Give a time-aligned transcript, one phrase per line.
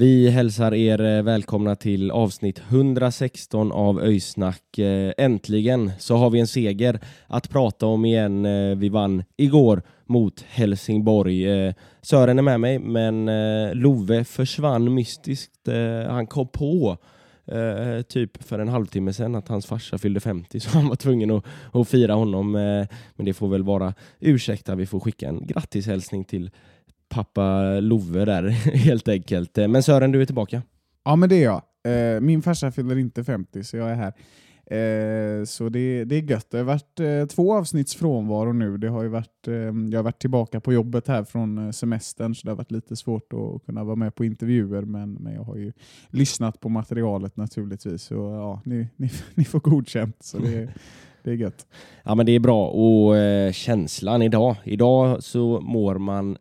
[0.00, 4.78] Vi hälsar er eh, välkomna till avsnitt 116 av Öysnack.
[4.78, 8.46] Eh, äntligen så har vi en seger att prata om igen.
[8.46, 11.46] Eh, vi vann igår mot Helsingborg.
[12.02, 13.26] Sören är med mig, men
[13.80, 15.68] Love försvann mystiskt.
[16.08, 16.96] Han kom på
[18.08, 21.44] typ för en halvtimme sedan att hans farsa fyllde 50 så han var tvungen att,
[21.72, 22.52] att fira honom.
[23.16, 26.50] Men det får väl vara ursäkta, vi får skicka en grattishälsning till
[27.10, 29.58] pappa Love där helt enkelt.
[29.58, 30.62] Eh, Men Sören, du är tillbaka.
[31.04, 31.62] Ja, men det är jag.
[32.14, 34.12] Eh, min farsa fyller inte 50, så jag är här.
[34.66, 36.50] Eh, så det, det är gött.
[36.50, 38.76] Det har varit två avsnitts frånvaro nu.
[38.76, 39.46] Det har varit,
[39.92, 43.32] jag har varit tillbaka på jobbet här från semestern, så det har varit lite svårt
[43.32, 45.72] att kunna vara med på intervjuer, men, men jag har ju
[46.10, 48.02] lyssnat på materialet naturligtvis.
[48.02, 50.68] Så ja, ni, ni, ni får godkänt, så det,
[51.24, 51.66] det är gött.
[52.04, 54.56] Ja men det är bra och eh, känslan idag.
[54.64, 56.36] Idag så mår man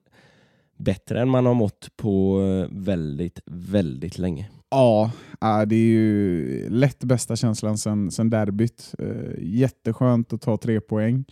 [0.80, 4.50] bättre än man har mått på eh, väldigt, väldigt länge.
[4.72, 8.96] Ja, äh, det är ju lätt bästa känslan sen, sen derbyt.
[9.00, 11.26] Eh, jätteskönt att ta tre poäng.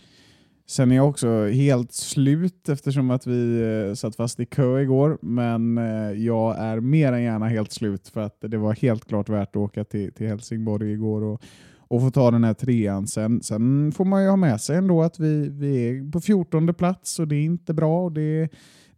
[0.66, 5.18] Sen är jag också helt slut eftersom att vi eh, satt fast i kö igår,
[5.22, 5.76] men
[6.16, 9.56] jag är mer än gärna helt slut för att det var helt klart värt att
[9.56, 11.42] åka till, till Helsingborg igår och,
[11.78, 13.06] och få ta den här trean.
[13.06, 16.74] Sen, sen får man ju ha med sig ändå att vi, vi är på 14
[16.74, 18.04] plats och det är inte bra.
[18.04, 18.48] Och det,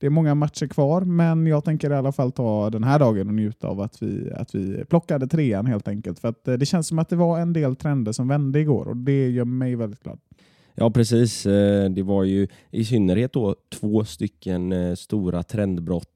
[0.01, 3.29] det är många matcher kvar, men jag tänker i alla fall ta den här dagen
[3.29, 6.19] och njuta av att vi, att vi plockade trean helt enkelt.
[6.19, 8.89] För att eh, det känns som att det var en del trender som vände igår
[8.89, 10.19] och det gör mig väldigt glad.
[10.75, 16.07] Ja precis, eh, det var ju i synnerhet då två stycken eh, stora trendbrott.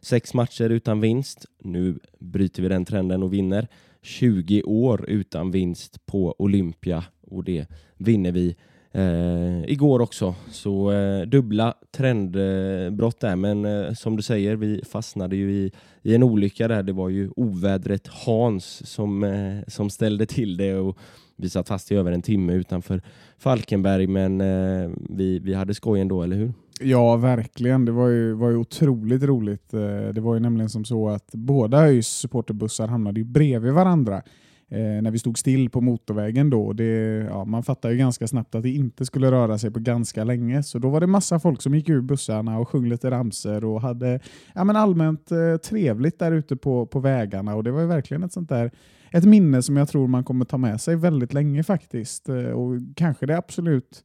[0.00, 1.46] Sex matcher utan vinst.
[1.62, 3.68] Nu bryter vi den trenden och vinner.
[4.02, 7.66] 20 år utan vinst på Olympia och det
[7.96, 8.56] vinner vi
[8.94, 10.34] eh, igår också.
[10.50, 15.72] Så eh, dubbla trendbrott där, men eh, som du säger, vi fastnade ju i,
[16.02, 16.82] i en olycka där.
[16.82, 20.98] Det var ju ovädret Hans som, eh, som ställde till det och
[21.36, 23.02] vi satt fast i över en timme utanför
[23.38, 26.52] Falkenberg, men eh, vi, vi hade skoj ändå, eller hur?
[26.80, 27.84] Ja, verkligen.
[27.84, 29.74] Det var ju, var ju otroligt roligt.
[29.74, 29.80] Eh,
[30.14, 34.22] Det var ju nämligen som så att båda ÖIS supporterbussar hamnade ju bredvid varandra
[34.68, 36.50] eh, när vi stod still på motorvägen.
[36.50, 36.72] Då.
[36.72, 36.84] Det,
[37.30, 40.62] ja, man fattade ju ganska snabbt att det inte skulle röra sig på ganska länge.
[40.62, 43.80] Så då var det massa folk som gick ur bussarna och sjöng lite ramser och
[43.80, 44.20] hade
[44.54, 47.54] ja, men allmänt eh, trevligt där ute på, på vägarna.
[47.54, 48.70] Och Det var ju verkligen ett sånt där
[49.12, 52.28] ett minne som jag tror man kommer ta med sig väldigt länge faktiskt.
[52.28, 54.04] Eh, Och kanske det absolut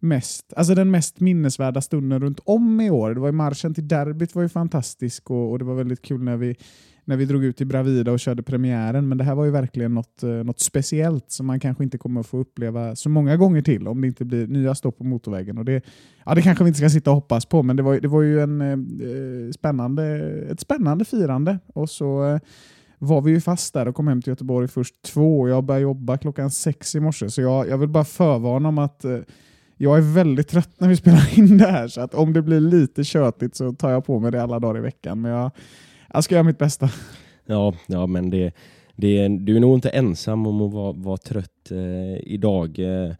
[0.00, 3.14] mest, alltså den mest minnesvärda stunden runt om i år.
[3.14, 6.22] Det var ju marschen till derbyt var ju fantastisk och, och det var väldigt kul
[6.22, 6.56] när vi,
[7.06, 9.08] när vi drog ut till Bravida och körde premiären.
[9.08, 12.20] Men det här var ju verkligen något, eh, något speciellt som man kanske inte kommer
[12.20, 15.58] att få uppleva så många gånger till om det inte blir nya stopp på motorvägen.
[15.58, 15.84] Och det,
[16.24, 18.22] ja, det kanske vi inte ska sitta och hoppas på, men det var, det var
[18.22, 18.70] ju en, eh,
[19.08, 20.04] eh, spännande,
[20.50, 21.58] ett spännande firande.
[21.74, 22.38] Och så eh,
[22.98, 25.82] var vi ju fast där och kom hem till Göteborg först två och jag började
[25.82, 27.30] jobba klockan sex i morse.
[27.30, 29.18] Så jag, jag vill bara förvarna om att eh,
[29.76, 32.60] jag är väldigt trött när vi spelar in det här, så att om det blir
[32.60, 35.20] lite tjötigt så tar jag på mig det alla dagar i veckan.
[35.20, 35.50] Men jag,
[36.12, 36.90] jag ska göra mitt bästa.
[37.46, 38.52] Ja, ja men det,
[38.96, 42.78] det, du är nog inte ensam om att vara, vara trött eh, idag.
[42.78, 43.14] Eh,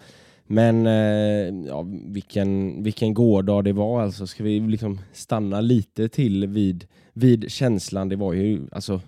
[0.47, 4.03] men eh, ja, vilken, vilken gårdag det var.
[4.03, 8.09] Alltså, ska vi liksom stanna lite till vid, vid känslan?
[8.09, 9.01] Det var ju, alltså,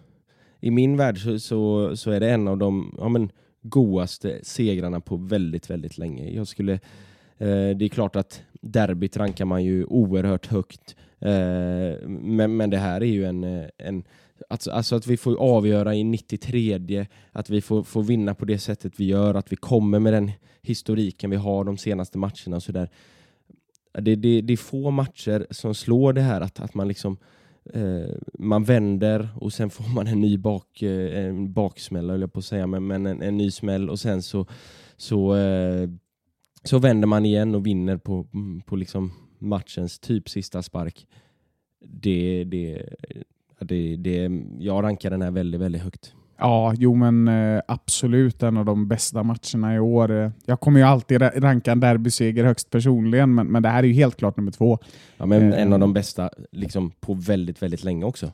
[0.60, 3.30] I min värld så, så, så är det en av de ja, men,
[3.62, 6.30] godaste segrarna på väldigt, väldigt länge.
[6.30, 6.72] Jag skulle,
[7.38, 10.96] eh, det är klart att derbyt rankar man ju oerhört högt.
[11.20, 14.04] Eh, men, men det här är ju en, eh, en
[14.50, 18.58] Alltså, alltså att vi får avgöra i 93 att vi får, får vinna på det
[18.58, 20.30] sättet vi gör, att vi kommer med den
[20.62, 22.88] historiken vi har de senaste matcherna och sådär.
[23.92, 27.16] Det, det, det är få matcher som slår det här att, att man liksom
[27.74, 32.32] eh, man vänder och sen får man en ny bak, eh, en baksmäll, höll jag
[32.32, 34.46] på att säga, men, men en, en ny smäll och sen så,
[34.96, 35.88] så, eh,
[36.62, 38.26] så vänder man igen och vinner på,
[38.66, 41.06] på liksom matchens typ sista spark.
[41.84, 42.82] Det, det,
[43.60, 46.14] det, det, jag rankar den här väldigt, väldigt högt.
[46.38, 50.10] Ja, jo men eh, absolut en av de bästa matcherna i år.
[50.10, 53.86] Eh, jag kommer ju alltid ranka en derbyseger högst personligen, men, men det här är
[53.86, 54.78] ju helt klart nummer två.
[55.16, 58.32] Ja, men en av de bästa liksom, på väldigt, väldigt länge också.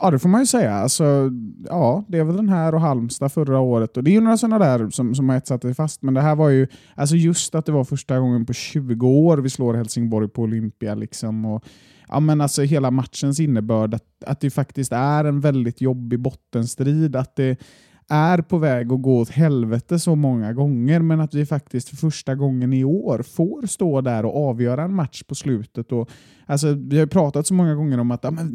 [0.00, 0.74] Ja, det får man ju säga.
[0.74, 1.30] Alltså,
[1.64, 3.96] ja, det är väl den här och Halmstad förra året.
[3.96, 6.20] Och Det är ju några sådana där som, som har etsat sig fast, men det
[6.20, 9.74] här var ju alltså just att det var första gången på 20 år vi slår
[9.74, 10.94] Helsingborg på Olympia.
[10.94, 11.64] Liksom, och
[12.08, 17.16] ja, men alltså hela matchens innebörd, att, att det faktiskt är en väldigt jobbig bottenstrid,
[17.16, 17.56] att det
[18.08, 21.96] är på väg att gå åt helvete så många gånger, men att vi faktiskt för
[21.96, 25.92] första gången i år får stå där och avgöra en match på slutet.
[25.92, 26.10] Och,
[26.46, 28.50] alltså, vi har pratat så många gånger om att ja, men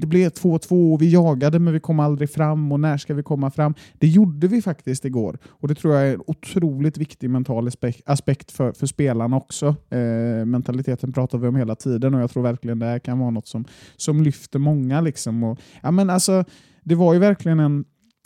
[0.00, 3.22] det blev 2-2 och vi jagade men vi kom aldrig fram och när ska vi
[3.22, 3.74] komma fram?
[3.98, 7.70] Det gjorde vi faktiskt igår och det tror jag är en otroligt viktig mental
[8.06, 9.66] aspekt för, för spelarna också.
[9.90, 13.30] Eh, mentaliteten pratar vi om hela tiden och jag tror verkligen det här kan vara
[13.30, 13.64] något som,
[13.96, 15.00] som lyfter många.
[15.00, 15.44] Liksom.
[15.44, 16.44] Och, ja, men alltså,
[16.82, 17.84] det var ju verkligen en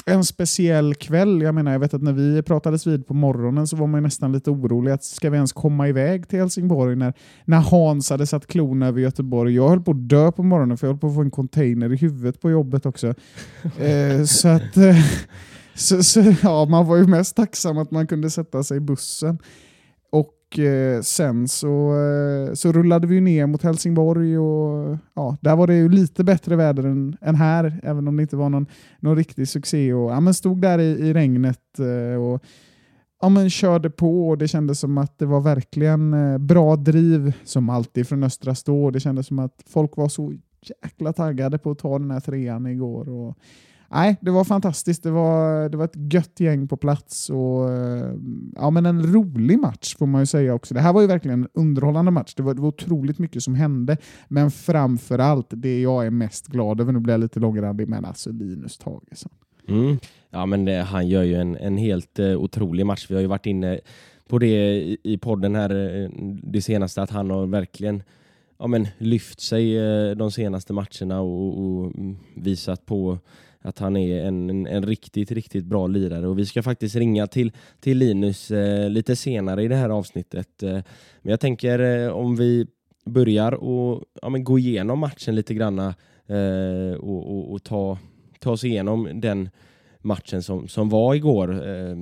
[0.08, 1.42] en speciell kväll.
[1.42, 4.32] Jag menar, jag vet att när vi pratades vid på morgonen så var man nästan
[4.32, 4.92] lite orolig.
[4.92, 7.12] Att ska vi ens komma iväg till Helsingborg när,
[7.44, 9.54] när Hans hade satt klon över Göteborg?
[9.54, 11.92] Jag höll på att dö på morgonen för jag höll på att få en container
[11.92, 13.06] i huvudet på jobbet också.
[13.78, 14.76] eh, så att...
[14.76, 14.96] Eh,
[15.74, 19.38] så, så, ja, man var ju mest tacksam att man kunde sätta sig i bussen.
[20.48, 25.66] Och eh, sen så, eh, så rullade vi ner mot Helsingborg och ja, där var
[25.66, 28.66] det ju lite bättre väder än, än här, även om det inte var någon,
[29.00, 29.92] någon riktig succé.
[29.92, 32.42] Och, ja, men stod där i, i regnet eh, och
[33.20, 37.32] ja, men körde på och det kändes som att det var verkligen eh, bra driv
[37.44, 38.90] som alltid från Östra Stå.
[38.90, 40.34] Det kändes som att folk var så
[40.82, 43.08] jäkla taggade på att ta den här trean igår.
[43.08, 43.38] Och,
[43.88, 45.02] nej, det var fantastiskt.
[45.02, 48.14] Det var, det var ett gött gäng på plats och eh,
[48.54, 50.74] ja, men en rolig match får man ju säga också.
[50.74, 52.34] Det här var ju verkligen en underhållande match.
[52.34, 53.96] Det var, det var otroligt mycket som hände,
[54.28, 58.04] men framför allt det jag är mest glad över, nu blir jag lite långrandig, men
[58.04, 59.32] alltså Linus Tagesson.
[59.68, 59.98] Mm.
[60.30, 63.06] Ja, men det, han gör ju en, en helt uh, otrolig match.
[63.08, 63.80] Vi har ju varit inne
[64.28, 65.68] på det i, i podden här
[66.42, 68.02] det senaste, att han har verkligen
[68.58, 71.92] ja, men, lyft sig uh, de senaste matcherna och, och
[72.34, 73.18] visat på
[73.60, 76.28] att han är en, en, en, riktigt, riktigt bra lirare.
[76.28, 80.62] Och vi ska faktiskt ringa till, till Linus eh, lite senare i det här avsnittet.
[80.62, 80.72] Eh,
[81.22, 82.66] men jag tänker eh, om vi
[83.04, 85.94] börjar och ja, men gå igenom matchen lite granna
[86.26, 87.98] eh, och, och, och, ta,
[88.38, 89.50] ta oss igenom den
[90.00, 91.68] matchen som, som var igår.
[91.68, 91.96] Eh,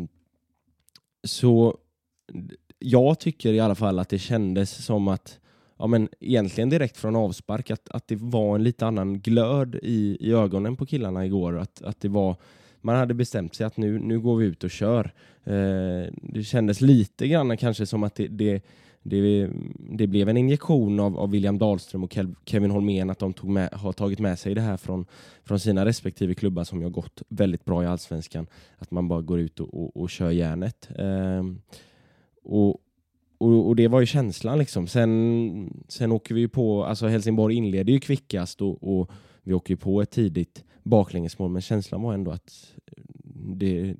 [1.25, 1.79] så
[2.79, 5.38] jag tycker i alla fall att det kändes som att
[5.78, 10.17] ja, men egentligen direkt från avspark, att, att det var en lite annan glöd i,
[10.20, 11.58] i ögonen på killarna igår.
[11.58, 12.37] Att, att det var,
[12.81, 15.12] man hade bestämt sig att nu, nu går vi ut och kör.
[15.44, 18.62] Eh, det kändes lite grann kanske som att det, det,
[19.02, 19.50] det,
[19.90, 23.73] det blev en injektion av, av William Dahlström och Kevin Holmén att de tog med,
[23.73, 25.06] har tagit med sig det här från,
[25.44, 28.46] från sina respektive klubbar som har gått väldigt bra i allsvenskan.
[28.78, 30.88] Att man bara går ut och, och, och kör järnet.
[30.99, 31.44] Eh,
[32.44, 32.81] och,
[33.38, 34.87] och, och, det var ju känslan liksom.
[34.87, 39.11] Sen, sen åker vi på, alltså Helsingborg inleder ju kvickast och, och
[39.43, 42.73] vi åker ju på ett tidigt baklängesmål, men känslan var ändå att
[43.35, 43.97] det,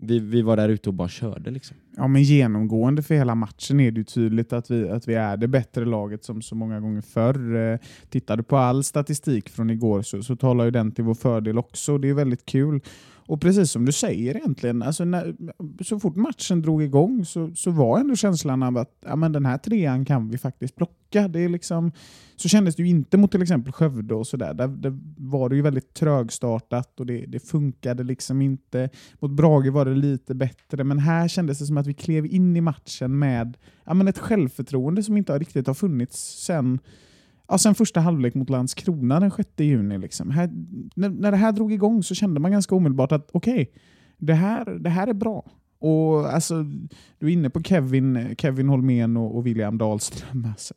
[0.00, 1.50] vi, vi var där ute och bara körde.
[1.50, 1.76] Liksom.
[1.96, 5.36] Ja, men genomgående för hela matchen är det ju tydligt att vi, att vi är
[5.36, 7.72] det bättre laget som så många gånger förr.
[7.72, 11.14] Eh, tittar du på all statistik från igår så, så talar ju den till vår
[11.14, 11.98] fördel också.
[11.98, 12.80] Det är väldigt kul.
[13.28, 15.36] Och precis som du säger egentligen, alltså när,
[15.84, 19.46] så fort matchen drog igång så, så var ändå känslan av att ja, men den
[19.46, 21.28] här trean kan vi faktiskt plocka.
[21.28, 21.92] Det är liksom,
[22.36, 24.54] så kändes det ju inte mot till exempel Skövde och sådär.
[24.54, 28.90] Där, där var det ju väldigt trögstartat och det, det funkade liksom inte.
[29.18, 32.56] Mot Brage var det lite bättre, men här kändes det som att vi klev in
[32.56, 36.78] i matchen med ja, men ett självförtroende som inte riktigt har funnits sen
[37.48, 39.98] ja, sen första halvlek mot Landskrona den 6 juni.
[39.98, 40.30] Liksom.
[40.30, 40.50] Här,
[40.94, 43.66] när, när det här drog igång så kände man ganska omedelbart att okej, okay,
[44.18, 45.50] det, här, det här är bra.
[45.80, 46.64] Och alltså,
[47.18, 50.46] Du är inne på Kevin, Kevin Holmén och, och William Dahlström.
[50.50, 50.74] Alltså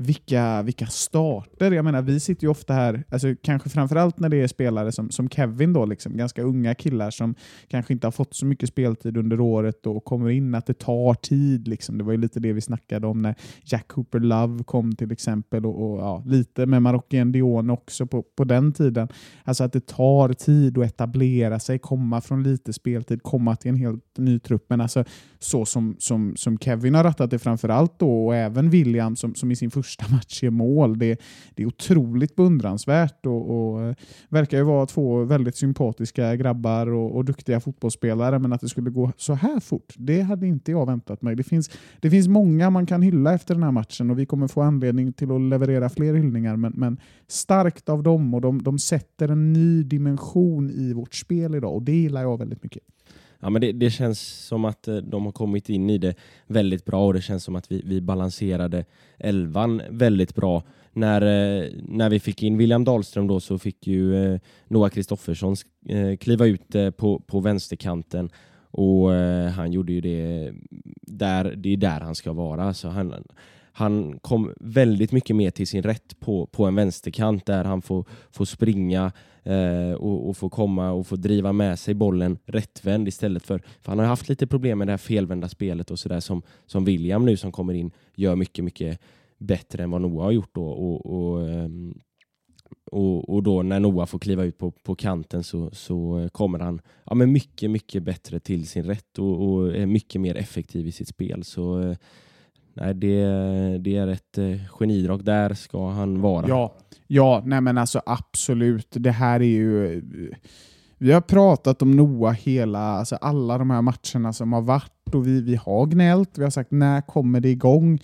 [0.00, 1.70] vilka, vilka starter.
[1.70, 5.10] Jag menar, vi sitter ju ofta här, alltså, kanske framförallt när det är spelare som,
[5.10, 7.34] som Kevin, då, liksom, ganska unga killar som
[7.68, 11.14] kanske inte har fått så mycket speltid under året och kommer in, att det tar
[11.14, 11.68] tid.
[11.68, 11.98] Liksom.
[11.98, 15.66] Det var ju lite det vi snackade om när Jack Cooper Love kom till exempel
[15.66, 19.08] och, och ja, lite med Marocken Dion också på, på den tiden.
[19.44, 23.76] Alltså att det tar tid att etablera sig, komma från lite speltid, komma till en
[23.76, 24.64] helt ny trupp.
[24.68, 25.04] Men alltså
[25.38, 29.50] så som, som, som Kevin har rattat det framförallt då och även William som, som
[29.50, 30.98] i sin första första match i mål.
[30.98, 31.20] Det,
[31.54, 33.94] det är otroligt beundransvärt och, och eh,
[34.28, 38.90] verkar ju vara två väldigt sympatiska grabbar och, och, duktiga fotbollsspelare, men att det skulle
[38.90, 41.36] gå så här fort, det hade inte jag väntat mig.
[41.36, 41.70] Det finns,
[42.00, 45.12] det finns många man kan hylla efter den här matchen och vi kommer få anledning
[45.12, 49.52] till att leverera fler hyllningar, men, men starkt av dem och de, de sätter en
[49.52, 52.82] ny dimension i vårt spel idag och det gillar jag väldigt mycket.
[53.40, 56.14] Ja, men det, det, känns som att eh, de har kommit in i det
[56.46, 58.84] väldigt bra och det känns som att vi, vi balanserade
[59.18, 60.62] elvan väldigt bra.
[60.92, 65.56] När, eh, när vi fick in William Dahlström då så fick ju eh, Noah Kristoffersson
[66.20, 68.30] kliva ut på, på vänsterkanten
[68.72, 69.10] och
[69.54, 70.52] han gjorde ju det
[71.02, 72.74] där, det är där han ska vara.
[72.74, 73.14] Så han,
[73.72, 78.04] han kom väldigt mycket mer till sin rätt på, på en vänsterkant där han får,
[78.30, 83.46] får springa eh, och, och få komma och få driva med sig bollen rättvänd istället
[83.46, 86.42] för, för han har haft lite problem med det här felvända spelet och sådär som,
[86.66, 89.00] som William nu som kommer in gör mycket, mycket
[89.38, 90.66] bättre än vad Noah har gjort då.
[90.66, 91.94] Och, och, ehm,
[92.90, 96.80] och, och då när Noah får kliva ut på, på kanten så, så kommer han
[97.04, 100.92] ja, men mycket, mycket bättre till sin rätt och, och är mycket mer effektiv i
[100.92, 101.44] sitt spel.
[101.44, 101.96] Så eh,
[102.74, 103.24] nej, det,
[103.78, 105.24] det är ett eh, genidrag.
[105.24, 106.48] Där ska han vara.
[106.48, 106.74] Ja,
[107.06, 108.88] ja nej men alltså absolut.
[108.90, 109.96] Det här är ju...
[109.96, 110.36] Eh,
[110.98, 115.26] vi har pratat om Noah hela, alltså alla de här matcherna som har varit och
[115.26, 116.38] vi, vi har gnällt.
[116.38, 117.98] Vi har sagt när kommer det igång?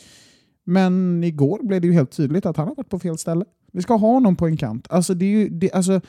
[0.65, 3.45] Men igår blev det ju helt tydligt att han har varit på fel ställe.
[3.73, 4.87] Vi ska ha honom på en kant.
[4.91, 6.01] Alltså det är ju, det, alltså,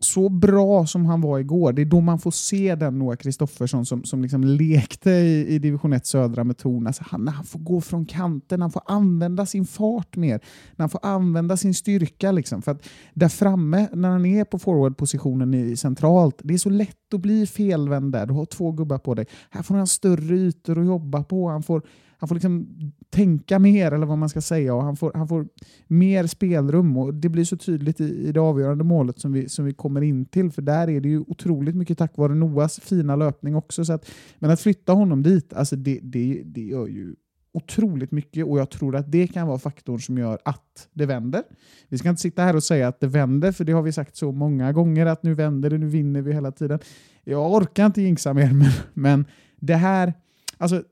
[0.00, 3.86] så bra som han var igår, det är då man får se den Noah Kristoffersson
[3.86, 6.86] som, som liksom lekte i, i division 1 södra med Torn.
[6.86, 10.40] Alltså han, han får gå från kanten, han får använda sin fart mer,
[10.76, 12.32] han får använda sin styrka.
[12.32, 12.62] Liksom.
[12.62, 17.20] För att där framme, när han är på forwardpositionen centralt, det är så lätt att
[17.20, 18.26] bli felvänd där.
[18.26, 19.26] Du har två gubbar på dig.
[19.50, 21.48] Här får han större ytor att jobba på.
[21.48, 21.82] Han får
[22.24, 22.66] han får liksom
[23.10, 25.48] tänka mer, eller vad man ska säga, och han får, han får
[25.86, 26.96] mer spelrum.
[26.96, 30.00] och Det blir så tydligt i, i det avgörande målet som vi, som vi kommer
[30.00, 33.84] in till, för där är det ju otroligt mycket tack vare Noas fina löpning också.
[33.84, 37.14] Så att, men att flytta honom dit, alltså det, det, det gör ju
[37.52, 41.42] otroligt mycket och jag tror att det kan vara faktorn som gör att det vänder.
[41.88, 44.16] Vi ska inte sitta här och säga att det vänder, för det har vi sagt
[44.16, 46.78] så många gånger att nu vänder det, nu vinner vi hela tiden.
[47.24, 49.24] Jag orkar inte jinxa mer, men, men
[49.60, 50.14] det här,
[50.58, 50.82] alltså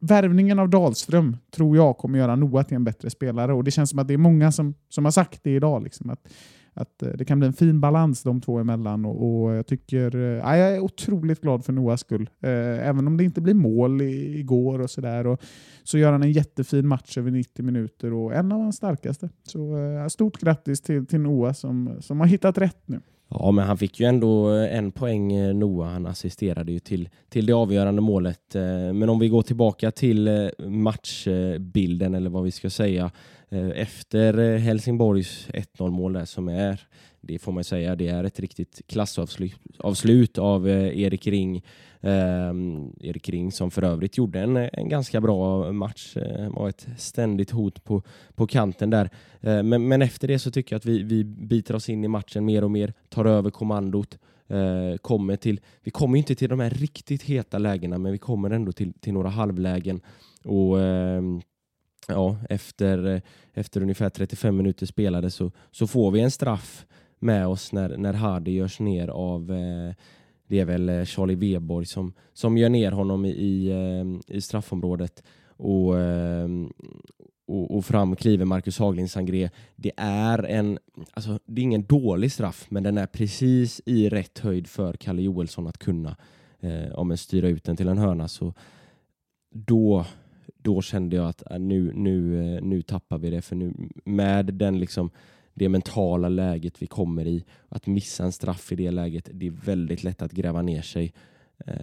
[0.00, 3.90] värvningen av Dahlström tror jag kommer göra Noah till en bättre spelare och det känns
[3.90, 5.82] som att det är många som, som har sagt det idag.
[5.82, 6.28] Liksom, att,
[6.74, 10.16] att eh, det kan bli en fin balans de två emellan och, och jag tycker
[10.16, 12.30] eh, ja, jag är otroligt glad för Noahs skull.
[12.40, 15.38] Eh, även om det inte blir mål i, igår och sådär
[15.84, 19.28] så gör han en jättefin match över 90 minuter och en av hans starkaste.
[19.42, 23.00] Så eh, stort grattis till, till Noah som, som har hittat rätt nu.
[23.28, 25.92] Ja, men han fick ju ändå eh, en poäng, eh, Noah.
[25.92, 28.54] Han assisterade ju till, till det avgörande målet.
[28.54, 33.10] Eh, men om vi går tillbaka till matchbilden, eller vad vi ska säga,
[33.74, 36.80] efter Helsingborgs 1-0 mål där som är,
[37.26, 41.62] det får man säga, det är ett riktigt klassavslut av eh, Erik Ring
[42.04, 42.54] Eh,
[43.00, 46.16] Erik Ring som för övrigt gjorde en, eh, en ganska bra match.
[46.16, 48.02] Eh, var ett ständigt hot på,
[48.34, 49.10] på kanten där.
[49.40, 52.08] Eh, men, men efter det så tycker jag att vi, vi biter oss in i
[52.08, 54.18] matchen mer och mer, tar över kommandot.
[54.48, 58.50] Eh, kommer till, vi kommer inte till de här riktigt heta lägena men vi kommer
[58.50, 60.00] ändå till, till några halvlägen.
[60.44, 61.40] Och ehm,
[62.08, 63.20] ja, efter, eh,
[63.54, 66.86] efter ungefär 35 minuter spelade så, så får vi en straff
[67.24, 69.94] med oss när, när Hardy görs ner av eh,
[70.46, 74.40] det är väl eh, Charlie Weborg som, som gör ner honom i, i, eh, i
[74.40, 75.22] straffområdet.
[75.56, 76.48] Och, eh,
[77.46, 79.50] och, och, fram kliver Marcus Haglind Sangré.
[79.76, 80.78] Det är en,
[81.12, 85.22] alltså det är ingen dålig straff, men den är precis i rätt höjd för Kalle
[85.22, 86.16] Joelsson att kunna
[86.60, 88.28] eh, om en styra ut den till en hörna.
[88.28, 88.54] Så
[89.50, 90.06] då,
[90.56, 94.54] då kände jag att eh, nu, nu, eh, nu tappar vi det, för nu med
[94.54, 95.10] den liksom
[95.54, 97.44] det mentala läget vi kommer i.
[97.68, 101.12] Att missa en straff i det läget, det är väldigt lätt att gräva ner sig.
[101.66, 101.74] Eh,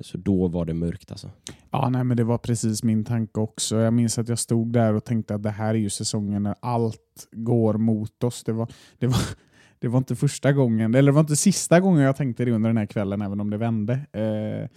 [0.00, 1.30] så då var det mörkt alltså.
[1.70, 3.76] Ja, nej, men det var precis min tanke också.
[3.76, 6.54] Jag minns att jag stod där och tänkte att det här är ju säsongen när
[6.60, 8.44] allt går mot oss.
[8.44, 8.68] Det var,
[8.98, 9.20] det var,
[9.78, 12.70] det var inte första gången, eller det var inte sista gången jag tänkte det under
[12.70, 13.92] den här kvällen, även om det vände.
[14.12, 14.68] Eh,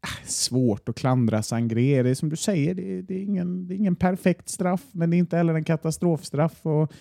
[0.00, 2.02] ah, svårt att klandra Sangré.
[2.02, 5.10] Det är som du säger, det, det, är ingen, det är ingen perfekt straff, men
[5.10, 6.66] det är inte heller en katastrofstraff.
[6.66, 6.92] Och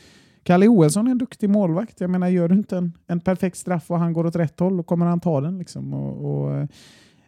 [0.43, 2.01] Kalle Joelsson är en duktig målvakt.
[2.01, 4.77] Jag menar, gör du inte en, en perfekt straff och han går åt rätt håll,
[4.77, 5.57] då kommer han ta den.
[5.57, 5.93] Liksom.
[5.93, 6.67] Och, och, eh,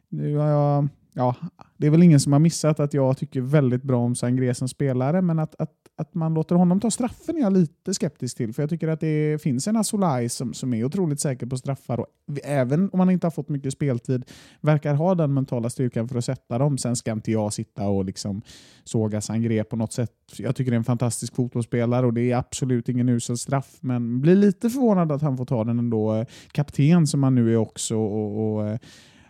[0.10, 1.36] nu har jag, ja,
[1.78, 4.68] det är väl ingen som har missat att jag tycker väldigt bra om Sangré som
[4.68, 8.54] spelare, men att, att, att man låter honom ta straffen är jag lite skeptisk till.
[8.54, 12.00] För jag tycker att det finns en Asolaj som, som är otroligt säker på straffar
[12.00, 12.08] och
[12.44, 14.26] även om han inte har fått mycket speltid
[14.62, 16.78] verkar ha den mentala styrkan för att sätta dem.
[16.78, 18.42] Sen ska inte jag sitta och liksom
[18.84, 20.12] såga Sangré på något sätt.
[20.38, 24.22] Jag tycker det är en fantastisk fotbollsspelare och det är absolut ingen usel straff, men
[24.22, 26.16] blir lite förvånad att han får ta den ändå.
[26.16, 28.78] Eh, kapten som han nu är också och, och eh,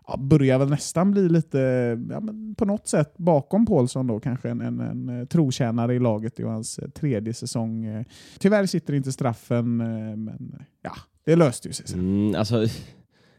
[0.07, 1.57] ja, börjar väl nästan bli lite,
[2.09, 2.21] ja,
[2.57, 6.43] på något sätt bakom Paulsson då, kanske en, en, en eh, trotjänare i laget i
[6.43, 7.85] hans eh, tredje säsong.
[7.85, 8.05] Eh,
[8.39, 10.91] tyvärr sitter inte straffen, men ja,
[11.25, 11.99] det löste ju sig sen.
[11.99, 12.67] Mm, alltså,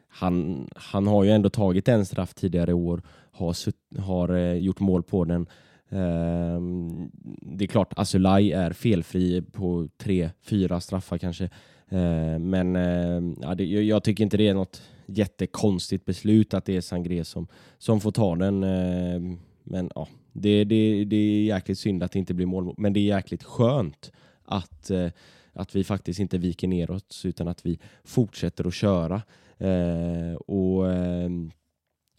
[0.08, 3.02] han, han har ju ändå tagit en straff tidigare i år,
[3.32, 3.54] har,
[4.00, 5.46] har gjort mål på den.
[5.88, 7.10] Um,
[7.42, 11.44] det är klart, Asulaj är felfri på tre, fyra straffar kanske.
[11.92, 16.76] Uh, men uh, ja, det, jag tycker inte det är något jättekonstigt beslut att det
[16.76, 17.46] är Sangré som,
[17.78, 18.64] som får ta den.
[18.64, 22.74] Eh, men ja, det, det, det är jäkligt synd att det inte blir mål.
[22.78, 24.12] Men det är jäkligt skönt
[24.44, 25.08] att, eh,
[25.52, 29.22] att vi faktiskt inte viker neråt utan att vi fortsätter att köra.
[29.58, 30.86] Eh, och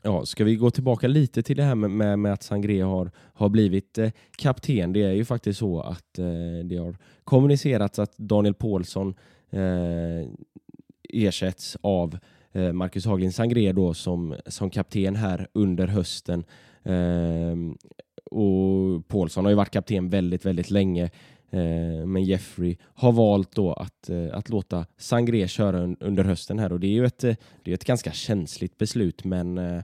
[0.05, 3.11] ja, Ska vi gå tillbaka lite till det här med, med, med att Sangré har,
[3.17, 4.93] har blivit eh, kapten.
[4.93, 9.15] Det är ju faktiskt så att eh, det har kommunicerats att Daniel Paulsson
[9.49, 10.29] eh,
[11.09, 12.19] ersätts av Eh,
[12.55, 16.43] Eh, Marcus Haglind Sangré då som, som kapten här under hösten.
[16.83, 17.77] Ehm,
[18.31, 21.03] och Paulsson har ju varit kapten väldigt, väldigt länge.
[21.49, 26.73] Eh, men Jeffrey har valt då att, eh, att låta Sangré köra under hösten här
[26.73, 29.81] och det är ju ett, eh, det är ett ganska känsligt beslut men eh,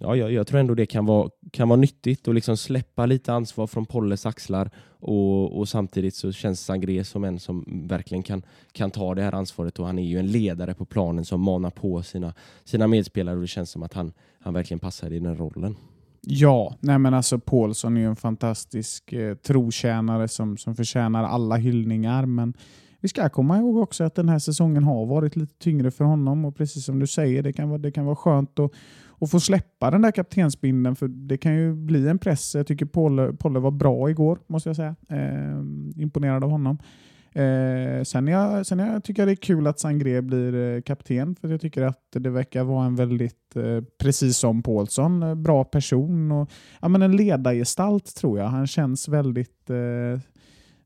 [0.00, 3.32] ja, jag, jag, tror ändå det kan vara, kan vara nyttigt att liksom släppa lite
[3.32, 4.70] ansvar från Polles axlar
[5.00, 9.34] och, och samtidigt så känns Sangré som en som verkligen kan, kan ta det här
[9.34, 12.34] ansvaret och han är ju en ledare på planen som manar på sina,
[12.64, 15.76] sina medspelare och det känns som att han, han verkligen passar i den rollen.
[16.20, 21.56] Ja, nej men alltså Paulsson är ju en fantastisk eh, trotjänare som, som förtjänar alla
[21.56, 22.54] hyllningar men
[23.00, 26.44] vi ska komma ihåg också att den här säsongen har varit lite tyngre för honom
[26.44, 28.72] och precis som du säger, det kan vara, det kan vara skönt att
[29.20, 32.54] att få släppa den där kaptensbindeln för det kan ju bli en press.
[32.54, 34.96] Jag tycker Polle, Polle var bra igår, måste jag säga.
[35.08, 35.58] Eh,
[36.02, 36.78] imponerad av honom.
[37.32, 41.34] Eh, sen, jag, sen jag tycker jag det är kul att Sangré blir eh, kapten
[41.34, 45.64] för jag tycker att det verkar vara en väldigt, eh, precis som Paulsson, eh, bra
[45.64, 46.50] person och
[46.80, 48.46] ja, men en ledargestalt tror jag.
[48.46, 50.20] Han känns väldigt eh,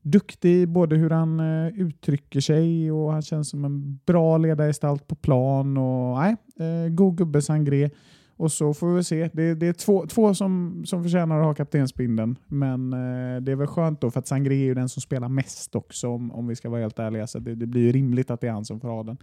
[0.03, 5.15] duktig både hur han eh, uttrycker sig och han känns som en bra ledargestalt på
[5.15, 5.77] plan.
[5.77, 7.89] Och, nej, eh, god gubbe Sangré.
[8.37, 9.29] Och så får vi se.
[9.33, 12.35] Det, det är två, två som, som förtjänar att ha kaptensbindeln.
[12.47, 15.29] Men eh, det är väl skönt då, för att Sangré är ju den som spelar
[15.29, 17.27] mest också om, om vi ska vara helt ärliga.
[17.27, 19.17] Så det, det blir ju rimligt att det är han som får ha den.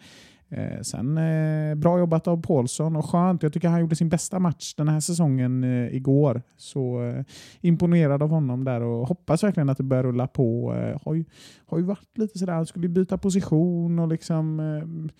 [0.52, 3.42] Eh, sen eh, bra jobbat av Paulsson och skönt.
[3.42, 6.42] Jag tycker han gjorde sin bästa match den här säsongen eh, igår.
[6.56, 7.24] Så eh,
[7.60, 10.74] imponerad av honom där och hoppas verkligen att det börjar rulla på.
[10.74, 11.24] Eh, har, ju,
[11.66, 15.12] har ju varit lite sådär, han skulle byta position och liksom eh,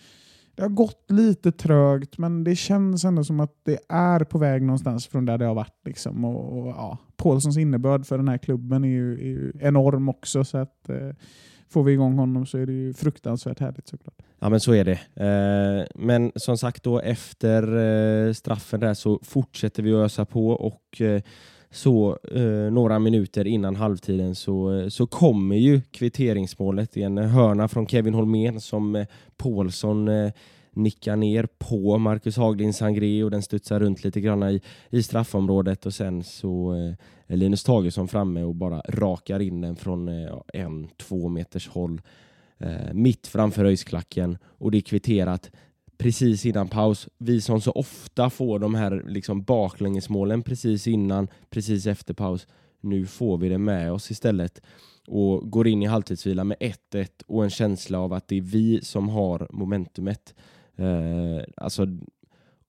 [0.61, 4.62] det har gått lite trögt, men det känns ändå som att det är på väg
[4.62, 5.81] någonstans från där det har varit.
[5.85, 6.25] Liksom.
[6.25, 10.44] Och, och ja, Paulssons innebörd för den här klubben är ju, är ju enorm också.
[10.44, 11.11] Så att, eh,
[11.68, 14.14] får vi igång honom så är det ju fruktansvärt härligt såklart.
[14.38, 15.01] Ja men så är det.
[15.14, 20.49] Eh, men som sagt då efter eh, straffen där så fortsätter vi att ösa på
[20.49, 21.23] och eh,
[21.70, 26.92] så eh, några minuter innan halvtiden så, eh, så kommer ju kvitteringsmålet.
[26.92, 29.06] Det är en hörna från Kevin Holmén som eh,
[29.37, 30.33] Paulsson eh,
[30.72, 35.87] nickar ner på Marcus Haglind Sangré och den studsar runt lite grann i, i straffområdet
[35.87, 36.94] och sen så eh,
[37.26, 42.00] är Linus Tagesson framme och bara rakar in den från eh, en, två meters håll
[42.59, 45.50] eh, mitt framför öjsklacken och det är kvitterat
[46.00, 47.08] precis innan paus.
[47.18, 52.46] Vi som så ofta får de här liksom baklängesmålen precis innan, precis efter paus.
[52.80, 54.62] Nu får vi det med oss istället
[55.08, 56.56] och går in i halvtidsvila med
[56.92, 60.34] 1-1 och en känsla av att det är vi som har momentumet.
[60.76, 61.86] Eh, alltså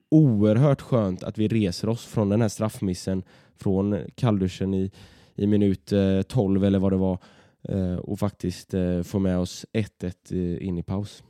[0.10, 3.24] oerhört skönt att vi reser oss från den här straffmissen
[3.56, 4.91] från kallduschen i,
[5.36, 7.17] i minut eh, 12 eller vad det var
[7.63, 11.24] eh, och faktiskt eh, får med oss 1-1 eh, in i paus.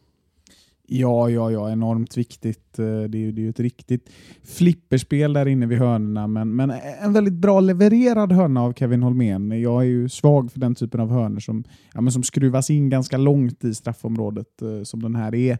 [0.93, 2.79] Ja, ja, ja, enormt viktigt.
[2.79, 4.09] Eh, det är, det är ju ett riktigt
[4.43, 9.61] flipperspel där inne vid hörnorna, men, men en väldigt bra levererad hörna av Kevin Holmén.
[9.61, 12.89] Jag är ju svag för den typen av hörnor som, ja, men som skruvas in
[12.89, 15.57] ganska långt i straffområdet eh, som den här är.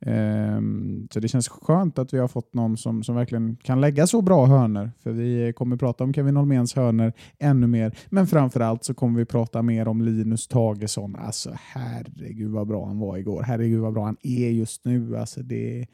[0.00, 4.06] Ehm, så det känns skönt att vi har fått någon som, som verkligen kan lägga
[4.06, 4.90] så bra hörner.
[5.02, 7.96] För vi kommer prata om Kevin Holméns hörner ännu mer.
[8.08, 11.16] Men framförallt så kommer vi prata mer om Linus Tagesson.
[11.16, 13.42] Alltså herregud vad bra han var igår.
[13.42, 15.16] Herregud vad bra han är just nu.
[15.16, 15.86] Alltså det,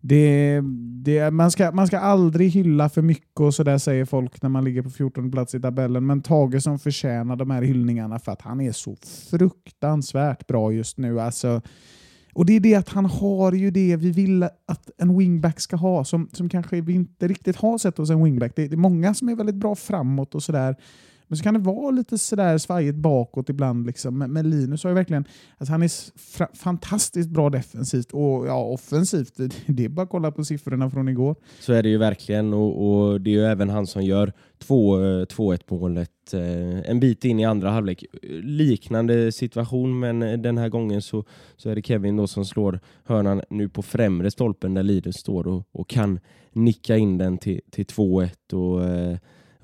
[0.00, 0.60] det,
[1.04, 4.64] det, man, ska, man ska aldrig hylla för mycket och sådär säger folk när man
[4.64, 6.06] ligger på 14 plats i tabellen.
[6.06, 8.96] Men Tage som förtjänar de här hyllningarna för att han är så
[9.30, 11.20] fruktansvärt bra just nu.
[11.20, 11.62] Alltså,
[12.34, 15.76] och det är det att han har ju det vi vill att en wingback ska
[15.76, 18.52] ha, som, som kanske vi inte riktigt har sett hos en wingback.
[18.56, 20.76] Det, det är många som är väldigt bra framåt och sådär.
[21.28, 23.86] Men så kan det vara lite sådär svajigt bakåt ibland.
[23.86, 24.18] Liksom.
[24.18, 25.24] Men, men Linus har ju verkligen...
[25.58, 25.90] Alltså han är
[26.56, 29.34] fantastiskt bra defensivt och ja, offensivt.
[29.66, 31.36] Det är bara att kolla på siffrorna från igår.
[31.60, 34.32] Så är det ju verkligen och, och det är ju även han som gör
[34.66, 38.04] 2-1 eh, målet eh, en bit in i andra halvlek.
[38.42, 41.24] Liknande situation men eh, den här gången så,
[41.56, 45.46] så är det Kevin då som slår hörnan nu på främre stolpen där Linus står
[45.46, 46.20] och, och kan
[46.52, 48.80] nicka in den till, till 2-1 och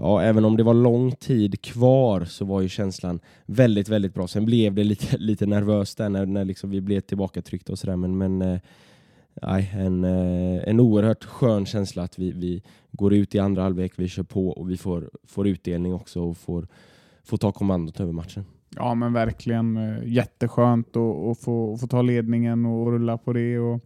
[0.00, 4.28] ja, även om det var lång tid kvar så var ju känslan väldigt, väldigt bra.
[4.28, 7.96] Sen blev det lite, lite nervöst där när, när liksom vi blev tillbakatryckta och sådär,
[7.96, 13.38] men, men eh, en, eh, en oerhört skön känsla att vi, vi går ut i
[13.38, 16.66] andra halvlek, vi kör på och vi får, får utdelning också och får,
[17.24, 18.44] får ta kommandot över matchen.
[18.76, 23.58] Ja men verkligen eh, jätteskönt att få, få ta ledningen och rulla på det.
[23.58, 23.80] Och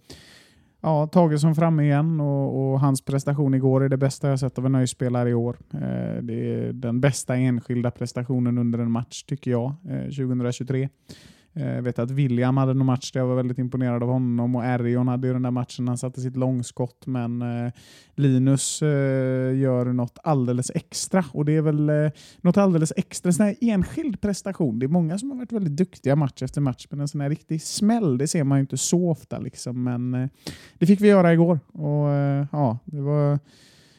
[0.85, 4.67] ja, Tagesson framme igen och, och, hans prestation igår är det bästa jag sett av
[4.67, 5.57] en spelare i år.
[5.73, 10.89] Eh, det är den bästa enskilda prestationen under en match tycker jag, eh, 2023.
[11.57, 14.65] Jag vet att William hade någon match där jag var väldigt imponerad av honom och
[14.65, 15.89] Erion hade ju den där matchen.
[15.89, 17.73] Han satte sitt långskott men eh,
[18.15, 21.25] Linus eh, gör något alldeles extra.
[21.33, 24.79] Och det är väl eh, något alldeles extra, en sån här enskild prestation.
[24.79, 27.31] Det är många som har varit väldigt duktiga match efter match men en sån här
[27.31, 29.85] riktig smäll det ser man ju inte så ofta liksom.
[29.85, 30.31] Men
[30.79, 31.61] det fick vi göra igår.
[31.73, 32.09] Och
[32.53, 33.39] ja, det var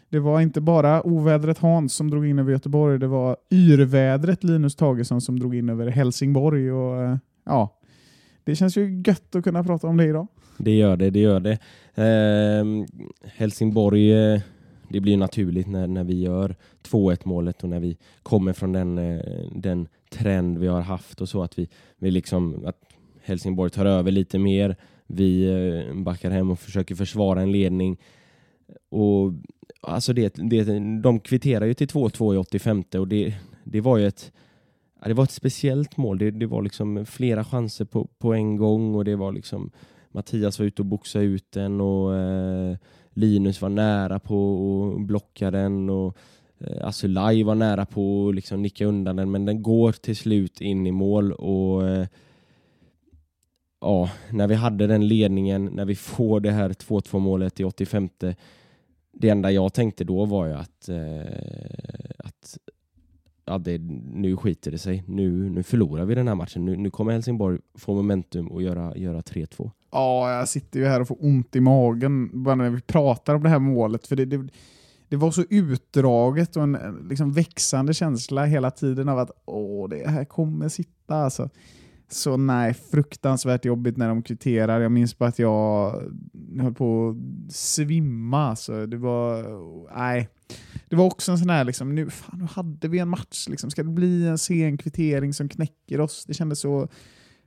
[0.09, 4.75] det var inte bara ovädret Hans som drog in över Göteborg, det var yrvädret Linus
[4.75, 6.71] Tagesson som drog in över Helsingborg.
[6.71, 7.79] Och ja,
[8.43, 10.27] det känns ju gött att kunna prata om det idag.
[10.57, 11.57] Det gör det, det gör det.
[11.95, 12.65] Eh,
[13.29, 14.41] Helsingborg, eh,
[14.89, 18.97] det blir naturligt när, när vi gör 2-1 målet och när vi kommer från den,
[18.97, 19.19] eh,
[19.51, 22.79] den trend vi har haft och så att vi, vi liksom, att
[23.23, 24.75] Helsingborg tar över lite mer.
[25.07, 27.97] Vi eh, backar hem och försöker försvara en ledning.
[28.89, 29.33] Och
[29.81, 30.63] alltså det, det,
[31.01, 34.31] de kvitterar ju till 2-2 i 85 och det, det var ju ett
[35.05, 36.17] ja, det var ett speciellt mål.
[36.17, 39.71] Det, det var liksom flera chanser på, på en gång och det var liksom
[40.11, 42.77] Mattias var ute och boxade ut den och eh,
[43.09, 46.17] Linus var nära på att blocka den och
[46.59, 50.61] eh, Asulaj var nära på att liksom nicka undan den men den går till slut
[50.61, 52.07] in i mål och eh,
[53.81, 58.09] ja, när vi hade den ledningen, när vi får det här 2-2 målet i 85
[59.17, 61.21] det enda jag tänkte då var ju att, eh,
[62.14, 62.14] att
[63.45, 63.77] ja, det,
[64.13, 65.03] nu skiter det sig.
[65.07, 66.65] Nu, nu förlorar vi den här matchen.
[66.65, 69.71] Nu, nu kommer Helsingborg få momentum och göra, göra 3-2.
[69.91, 73.43] Ja, jag sitter ju här och får ont i magen bara när vi pratar om
[73.43, 74.07] det här målet.
[74.07, 74.47] För det, det,
[75.09, 76.77] det var så utdraget och en
[77.09, 81.15] liksom växande känsla hela tiden av att åh, det här kommer sitta.
[81.15, 81.49] Alltså.
[82.07, 84.81] Så nej, fruktansvärt jobbigt när de kvitterar.
[84.81, 85.91] Jag minns bara att jag
[86.59, 88.55] höll på att svimma.
[88.55, 89.43] Så Det var,
[89.97, 90.29] nej.
[90.89, 93.47] Det var också en sån här, liksom, nu, fan, nu hade vi en match.
[93.49, 93.69] Liksom.
[93.69, 96.25] Ska det bli en sen kvittering som knäcker oss?
[96.27, 96.87] Det kändes så,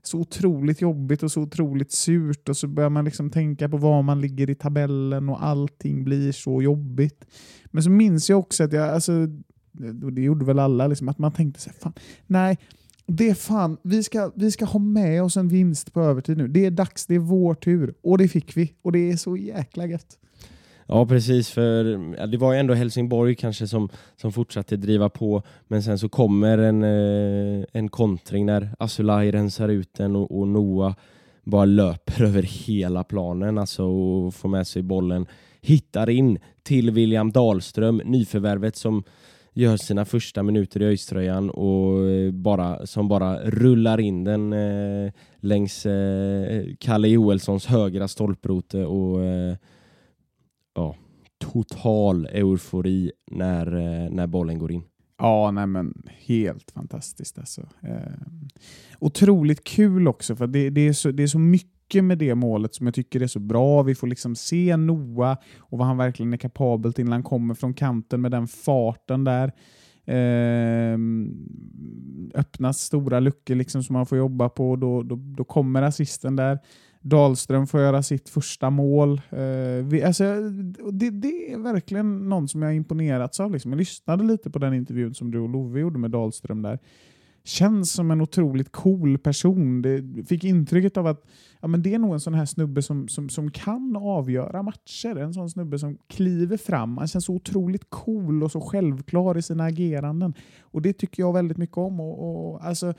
[0.02, 2.48] så otroligt jobbigt och så otroligt surt.
[2.48, 6.32] Och så börjar man liksom tänka på var man ligger i tabellen och allting blir
[6.32, 7.24] så jobbigt.
[7.66, 9.26] Men så minns jag också att jag, alltså,
[10.12, 11.92] det gjorde väl alla, liksom, att man tänkte så här, fan,
[12.26, 12.58] nej,
[13.10, 16.48] det är fan, vi ska, vi ska ha med oss en vinst på övertid nu.
[16.48, 17.94] Det är dags, det är vår tur.
[18.02, 18.72] Och det fick vi.
[18.82, 20.18] Och det är så jäkla gött.
[20.86, 21.84] Ja precis, för
[22.26, 26.58] det var ju ändå Helsingborg kanske som, som fortsatte driva på, men sen så kommer
[26.58, 30.94] en, eh, en kontring när Asulaj rensar ut den och, och Noah
[31.44, 35.26] bara löper över hela planen alltså, och får med sig bollen.
[35.60, 39.04] Hittar in till William Dahlström, nyförvärvet som
[39.52, 45.12] gör sina första minuter i öjströjan och eh, bara, som bara rullar in den eh,
[45.40, 49.56] längs eh, Kalle Joelssons högra stolprote och eh,
[50.74, 50.96] ja,
[51.38, 54.82] total eufori när, eh, när bollen går in.
[55.18, 57.68] Ja, nej men helt fantastiskt alltså.
[57.82, 58.12] Eh,
[58.98, 62.74] otroligt kul också för det, det, är så, det är så mycket med det målet
[62.74, 63.82] som jag tycker är så bra.
[63.82, 67.54] Vi får liksom se Noah och vad han verkligen är kapabel till när han kommer
[67.54, 69.52] från kanten med den farten där.
[70.04, 70.98] Eh,
[72.34, 76.36] öppnas stora luckor liksom som man får jobba på och då, då, då kommer assisten
[76.36, 76.58] där.
[77.00, 79.20] Dahlström får göra sitt första mål.
[79.30, 80.24] Eh, vi, alltså,
[80.92, 83.52] det, det, är verkligen någon som jag imponerats av.
[83.52, 83.72] Liksom.
[83.72, 86.78] Jag lyssnade lite på den intervjun som du och Love gjorde med Dahlström där
[87.48, 89.82] känns som en otroligt cool person.
[89.82, 91.26] Det fick intrycket av att
[91.60, 95.16] ja, men det är nog en sån här snubbe som, som, som kan avgöra matcher.
[95.16, 96.98] En sån snubbe som kliver fram.
[96.98, 100.34] Han känns så otroligt cool och så självklar i sina ageranden.
[100.60, 102.00] Och det tycker jag väldigt mycket om.
[102.00, 102.94] Och, och alltså,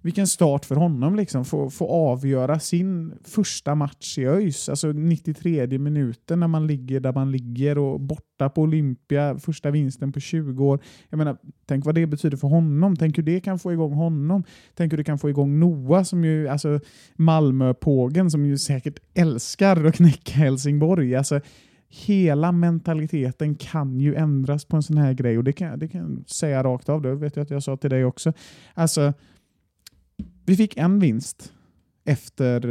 [0.00, 1.16] vilken start för honom.
[1.16, 1.44] Liksom.
[1.44, 4.68] Få, få avgöra sin första match i ÖIS.
[4.68, 9.38] Alltså 93 minuten när man ligger där man ligger och borta på Olympia.
[9.38, 10.80] Första vinsten på 20 år.
[11.08, 12.96] Jag menar, tänk vad det betyder för honom.
[12.96, 14.44] Tänk hur det kan få igång honom.
[14.74, 16.80] Tänk hur det kan få igång Noah, som ju, alltså
[17.14, 21.16] Malmöpågen, som ju säkert älskar att knäcka Helsingborg.
[21.16, 21.40] Alltså,
[21.88, 26.00] hela mentaliteten kan ju ändras på en sån här grej och det kan, det kan
[26.00, 27.02] jag säga rakt av.
[27.02, 28.32] Det vet jag att jag sa till dig också.
[28.74, 29.12] Alltså,
[30.46, 31.52] vi fick en vinst
[32.04, 32.66] efter...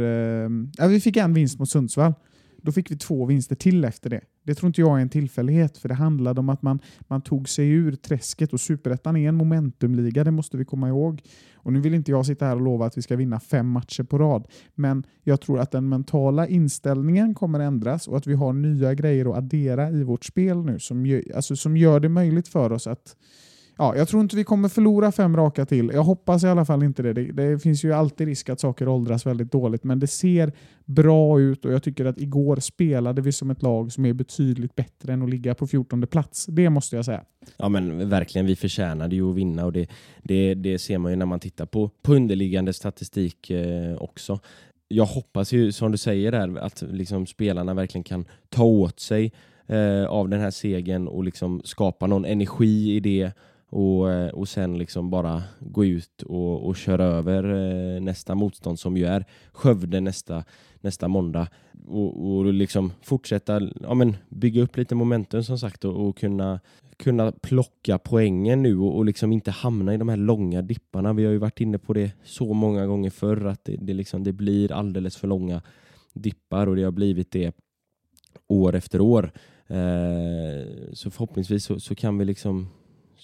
[0.80, 2.14] Äh, vi fick en vinst mot Sundsvall.
[2.62, 4.20] Då fick vi två vinster till efter det.
[4.42, 7.48] Det tror inte jag är en tillfällighet, för det handlade om att man, man tog
[7.48, 11.22] sig ur träsket och Superettan är en momentumliga, det måste vi komma ihåg.
[11.54, 14.02] Och Nu vill inte jag sitta här och lova att vi ska vinna fem matcher
[14.02, 18.52] på rad, men jag tror att den mentala inställningen kommer ändras och att vi har
[18.52, 22.48] nya grejer att addera i vårt spel nu som, gör, alltså, som gör det möjligt
[22.48, 23.16] för oss att
[23.78, 25.90] ja, jag tror inte vi kommer förlora fem raka till.
[25.94, 27.12] Jag hoppas i alla fall inte det.
[27.12, 27.32] det.
[27.32, 27.58] det.
[27.58, 30.52] finns ju alltid risk att saker åldras väldigt dåligt, men det ser
[30.84, 34.76] bra ut och jag tycker att igår spelade vi som ett lag som är betydligt
[34.76, 36.46] bättre än att ligga på 14 plats.
[36.46, 37.24] Det måste jag säga.
[37.56, 39.88] Ja men verkligen, vi förtjänade ju att vinna och det,
[40.22, 44.40] det, det ser man ju när man tittar på, på underliggande statistik eh, också.
[44.88, 49.32] Jag hoppas ju, som du säger där, att liksom spelarna verkligen kan ta åt sig
[49.66, 53.32] eh, av den här segern och liksom skapa någon energi i det
[53.76, 58.78] och, eh, och sen liksom bara gå ut och, och köra över eh, nästa motstånd
[58.78, 60.44] som ju är Skövde nästa,
[60.80, 61.48] nästa måndag
[61.86, 66.60] och, och liksom fortsätta ja, men bygga upp lite momentum som sagt och, och kunna,
[66.96, 71.12] kunna plocka poängen nu och, och liksom inte hamna i de här långa dipparna.
[71.12, 74.24] Vi har ju varit inne på det så många gånger förr att det, det, liksom,
[74.24, 75.62] det blir alldeles för långa
[76.14, 77.56] dippar och det har blivit det
[78.48, 79.32] år efter år.
[79.66, 82.68] Eh, så förhoppningsvis så, så kan vi liksom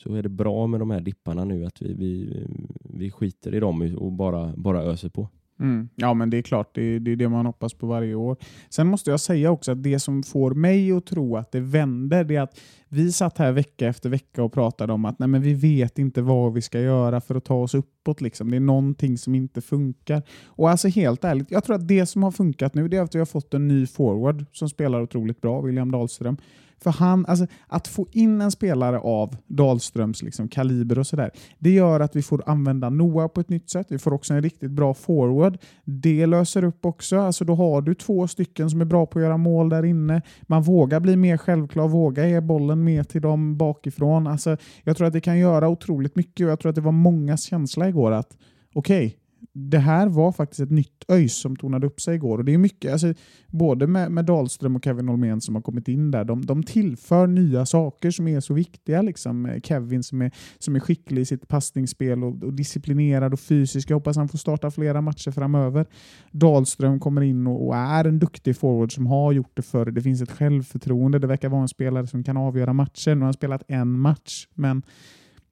[0.03, 2.47] så är det bra med de här dipparna nu att vi, vi,
[2.81, 5.29] vi skiter i dem och bara, bara öser på.
[5.61, 5.89] Mm.
[5.95, 6.75] Ja, men det är klart.
[6.75, 8.37] Det, det, är det man hoppas på varje år.
[8.71, 12.25] Sen måste jag säga också att det som får mig att tro att det vänder,
[12.25, 15.43] det är att vi satt här vecka efter vecka och pratade om att nej, men
[15.43, 18.21] vi vet inte vad vi ska göra för att ta oss uppåt.
[18.21, 18.51] Liksom.
[18.51, 20.23] Det är någonting som inte funkar.
[20.47, 23.15] Och alltså helt ärligt, jag tror att det som har funkat nu det är att
[23.15, 26.37] vi har fått en ny forward som spelar otroligt bra, William Dahlström.
[26.83, 31.71] För han, alltså, att få in en spelare av Dahlströms liksom, kaliber och sådär, det
[31.71, 33.87] gör att vi får använda Noah på ett nytt sätt.
[33.91, 35.59] Vi får också en riktigt bra forward.
[35.85, 37.19] Det löser upp också.
[37.19, 40.23] Alltså, då har du två stycken som är bra på att göra mål där inne.
[40.43, 44.27] Man vågar bli mer självklar, vågar ge bollen mer till dem bakifrån.
[44.27, 46.93] Alltså, jag tror att det kan göra otroligt mycket och jag tror att det var
[46.93, 48.37] mångas känsla igår att
[48.75, 49.19] okej, okay,
[49.53, 52.39] det här var faktiskt ett nytt ÖIS som tonade upp sig igår.
[52.39, 53.15] Och det är mycket, alltså,
[53.49, 57.27] både med, med Dahlström och Kevin Holmén som har kommit in där, de, de tillför
[57.27, 59.03] nya saker som är så viktiga.
[59.03, 59.47] Liksom.
[59.47, 63.91] Eh, Kevin som är, som är skicklig i sitt passningsspel och, och disciplinerad och fysisk.
[63.91, 65.87] Jag hoppas han får starta flera matcher framöver.
[66.31, 69.87] Dahlström kommer in och, och är en duktig forward som har gjort det förr.
[69.87, 71.19] Det finns ett självförtroende.
[71.19, 73.15] Det verkar vara en spelare som kan avgöra matcher.
[73.15, 74.83] Nu har han spelat en match, men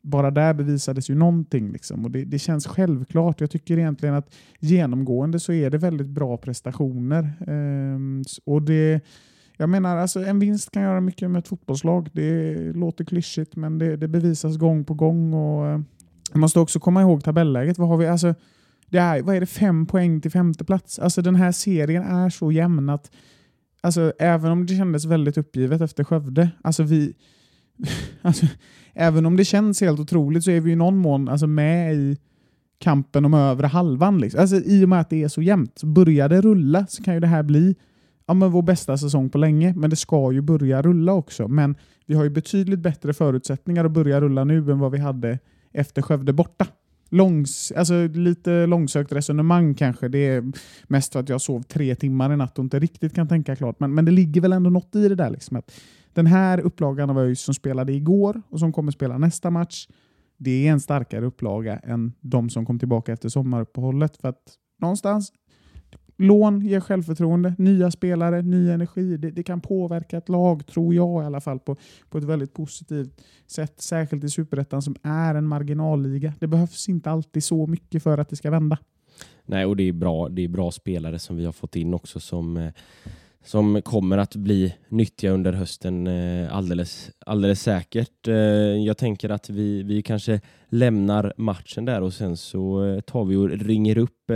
[0.02, 1.72] bara där bevisades ju någonting.
[1.72, 2.04] Liksom.
[2.04, 3.40] Och det, det, känns självklart.
[3.40, 7.32] Jag tycker egentligen att genomgående så är det väldigt bra prestationer.
[7.46, 9.00] Ehm, och det,
[9.56, 12.08] jag menar, alltså, en vinst kan göra mycket med ett fotbollslag.
[12.12, 15.34] Det låter klyschigt, men det, det bevisas gång på gång.
[15.34, 15.80] Och, eh,
[16.32, 17.78] man måste också komma ihåg tabelläget.
[17.78, 18.06] Vad har vi?
[18.06, 18.34] Alltså,
[18.86, 20.98] det är, vad är det, fem poäng till femte plats?
[20.98, 23.10] Alltså, den här serien är så jämn att
[23.80, 27.14] alltså, även om det kändes väldigt uppgivet efter Skövde, alltså vi
[28.22, 28.46] alltså,
[28.94, 32.16] även om det känns helt otroligt så är vi i någon mån alltså, med i
[32.78, 34.18] kampen om övre halvan.
[34.18, 34.40] Liksom.
[34.40, 35.78] Alltså, I och med att det är så jämnt.
[35.78, 37.74] Så börjar det rulla så kan ju det här bli
[38.26, 39.74] ja, men vår bästa säsong på länge.
[39.76, 41.48] Men det ska ju börja rulla också.
[41.48, 45.38] Men vi har ju betydligt bättre förutsättningar att börja rulla nu än vad vi hade
[45.72, 46.66] efter Skövde borta.
[47.12, 50.08] Långs, alltså lite långsökt resonemang kanske.
[50.08, 50.52] Det är
[50.88, 53.80] mest för att jag sov tre timmar i natt och inte riktigt kan tänka klart.
[53.80, 55.30] Men, men det ligger väl ändå något i det där.
[55.30, 55.72] Liksom, att
[56.12, 59.86] den här upplagan av ÖIS som spelade igår och som kommer spela nästa match,
[60.36, 64.16] det är en starkare upplaga än de som kom tillbaka efter sommaruppehållet.
[64.16, 64.42] För att
[64.78, 65.32] någonstans,
[66.16, 69.16] lån ger självförtroende, nya spelare, ny energi.
[69.16, 71.76] Det, det, kan påverka ett lag, tror jag i alla fall, på,
[72.10, 73.80] på ett väldigt positivt sätt.
[73.80, 76.34] Särskilt i Superettan som är en marginalliga.
[76.40, 78.78] Det behövs inte alltid så mycket för att det ska vända.
[79.44, 82.20] Nej, och det är bra, det är bra spelare som vi har fått in också
[82.20, 82.72] som eh,
[83.44, 88.28] som kommer att bli nyttiga under hösten eh, alldeles, alldeles säkert.
[88.28, 93.24] Eh, jag tänker att vi, vi kanske lämnar matchen där och sen så eh, tar
[93.24, 94.30] vi och ringer upp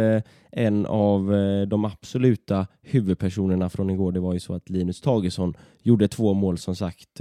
[0.51, 1.27] en av
[1.69, 4.12] de absoluta huvudpersonerna från igår.
[4.12, 7.21] Det var ju så att Linus Tagesson gjorde två mål som sagt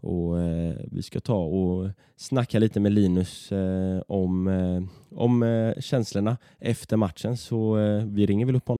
[0.00, 0.36] och
[0.92, 3.50] vi ska ta och snacka lite med Linus
[4.06, 4.48] om,
[5.10, 7.74] om känslorna efter matchen så
[8.06, 8.79] vi ringer väl upp honom.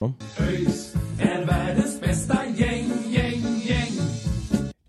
[0.00, 3.92] ÖIS är världens bästa gäng, gäng, gäng.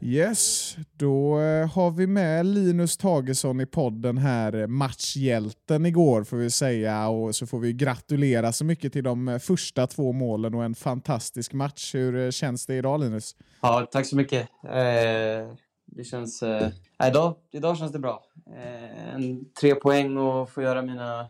[0.02, 6.38] Yes, då eh, har vi med Linus Tagesson i podden här, eh, matchhjälten igår får
[6.38, 10.54] vi säga och så får vi gratulera så mycket till de eh, första två målen
[10.54, 11.96] och en fantastisk match.
[11.96, 13.36] Hur känns det idag Linus?
[13.62, 14.50] Ja, tack så mycket.
[14.64, 15.54] Eh,
[15.86, 16.44] det känns...
[16.44, 16.70] Eh,
[17.08, 18.24] idag, idag känns det bra.
[18.56, 21.30] Eh, en, tre poäng och få göra mina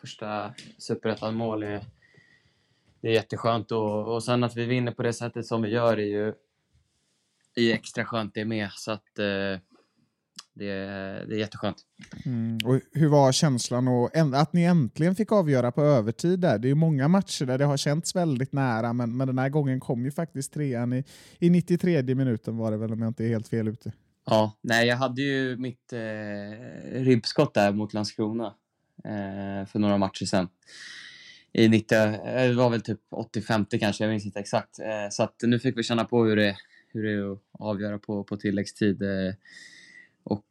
[0.00, 1.84] första superettan-mål är,
[3.00, 3.72] det är jätteskönt.
[3.72, 6.34] Och, och sen att vi vinner på det sättet som vi gör är ju
[7.54, 8.68] är extra skönt det med.
[8.72, 9.60] Så att eh,
[10.58, 10.74] det,
[11.28, 11.76] det är jätteskönt.
[12.24, 12.58] Mm.
[12.64, 16.58] Och hur var känslan och att ni äntligen fick avgöra på övertid där?
[16.58, 19.48] Det är ju många matcher där det har känts väldigt nära, men, men den här
[19.48, 21.04] gången kom ju faktiskt trean i,
[21.38, 23.92] i 93 minuten var det väl om jag inte är helt fel ute.
[24.26, 25.98] Ja, nej jag hade ju mitt eh,
[26.92, 28.54] ribbskott där mot Landskrona
[29.04, 30.48] eh, för några matcher sedan.
[31.52, 34.78] I 90, eh, det var väl typ 85 kanske, jag minns inte exakt.
[34.78, 36.56] Eh, så att nu fick vi känna på hur det,
[36.88, 39.02] hur det är att avgöra på, på tilläggstid.
[39.02, 39.34] Eh,
[40.24, 40.44] och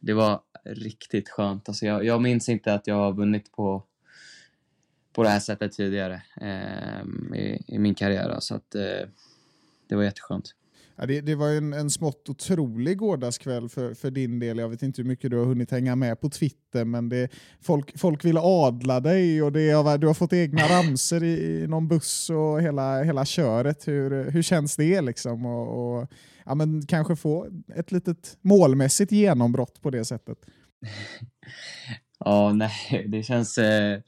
[0.00, 1.68] det var riktigt skönt.
[1.68, 3.84] Alltså jag, jag minns inte att jag har vunnit på,
[5.12, 6.22] på det här sättet tidigare
[7.34, 8.36] i, i, min karriär.
[8.40, 8.70] Så att,
[9.88, 10.54] det var jätteskönt.
[11.02, 14.58] Ja, det, det var en, en smått otrolig gårdagskväll för, för din del.
[14.58, 17.28] Jag vet inte hur mycket du har hunnit hänga med på Twitter, men det,
[17.60, 21.88] folk, folk vill adla dig och det, du har fått egna ramser i, i någon
[21.88, 23.88] buss och hela, hela köret.
[23.88, 25.00] Hur, hur känns det?
[25.00, 25.46] liksom?
[25.46, 26.08] Och, och,
[26.44, 30.38] ja, men kanske få ett litet målmässigt genombrott på det sättet.
[32.18, 34.00] ja, nej, det känns, eh,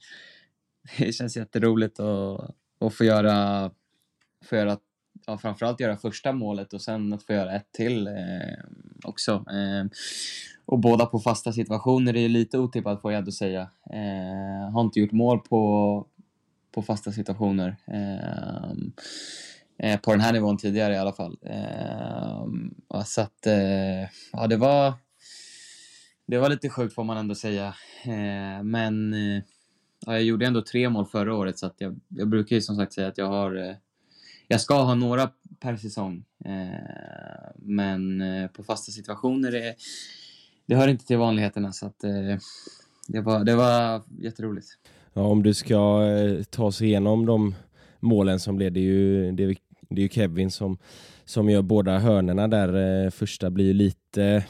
[0.97, 3.71] det känns jätteroligt att, att få göra,
[4.45, 4.77] få göra
[5.27, 8.13] ja, framförallt göra första målet och sen att få göra ett till eh,
[9.03, 9.31] också.
[9.31, 9.85] Eh,
[10.65, 13.61] och båda på fasta situationer det är lite otippat får jag ändå säga.
[13.93, 16.05] Eh, har inte gjort mål på,
[16.71, 17.75] på fasta situationer.
[17.87, 18.71] Eh,
[19.77, 21.37] eh på den här nivån tidigare i alla fall.
[21.41, 24.93] Eh, så att, eh, ja det var
[26.27, 27.67] det var lite sjukt får man ändå säga.
[28.03, 29.13] Eh, men
[30.05, 32.75] ja, jag gjorde ändå tre mål förra året så att jag, jag brukar ju som
[32.75, 33.77] sagt säga att jag har
[34.47, 35.29] jag ska ha några
[35.59, 36.23] per säsong.
[36.45, 39.75] Eh, men eh, på fasta situationer, det,
[40.65, 41.73] det hör inte till vanligheterna.
[41.73, 42.37] Så att, eh,
[43.07, 44.67] det, var, det var jätteroligt.
[45.13, 47.55] Ja, om du ska eh, ta oss igenom de
[47.99, 49.57] målen som blev, det är ju, det är,
[49.89, 50.77] det är ju Kevin som,
[51.25, 53.03] som gör båda hörnerna där.
[53.05, 54.43] Eh, första blir lite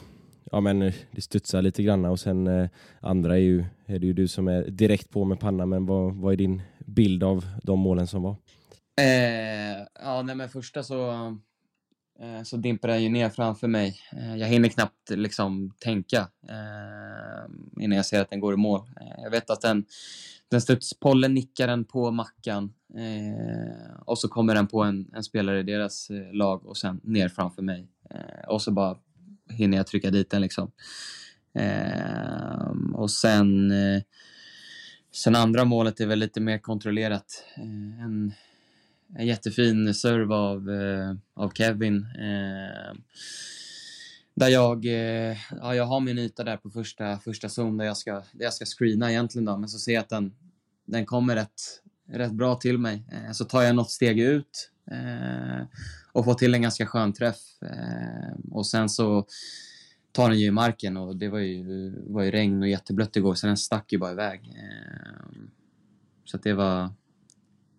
[0.52, 2.68] ja men eh, det studsar lite grann och sen
[3.00, 6.14] andra är ju är det ju du som är direkt på med pannan men vad,
[6.14, 8.36] vad är din bild av de målen som var?
[9.00, 11.10] Eh, ja, nej, men första så,
[12.20, 14.00] eh, så dimper den ju ner framför mig.
[14.12, 18.80] Eh, jag hinner knappt liksom tänka eh, innan jag ser att den går i mål.
[19.00, 19.84] Eh, jag vet att den,
[20.50, 25.22] den studs, Pollen nickar den på Mackan eh, och så kommer den på en, en
[25.22, 27.88] spelare i deras eh, lag och sen ner framför mig.
[28.10, 28.98] Eh, och så bara
[29.50, 30.72] hinner jag trycka dit den liksom.
[31.54, 33.72] Eh, och sen
[35.16, 37.44] Sen andra målet är väl lite mer kontrollerat.
[37.56, 38.32] En,
[39.14, 41.96] en jättefin serve av, eh, av Kevin.
[41.96, 42.96] Eh,
[44.34, 47.96] där jag, eh, ja, jag har min yta där på första, första zon där jag,
[47.96, 50.34] ska, där jag ska screena egentligen då, men så ser jag att den,
[50.84, 53.04] den kommer rätt, rätt bra till mig.
[53.12, 55.66] Eh, så tar jag något steg ut eh,
[56.12, 57.62] och får till en ganska skön träff.
[57.62, 59.26] Eh, och sen så
[60.12, 63.34] tar den ju i marken och det var ju, var ju regn och jätteblött igår
[63.34, 64.54] så den stack ju bara iväg.
[64.56, 65.36] Eh,
[66.24, 66.90] så att det var,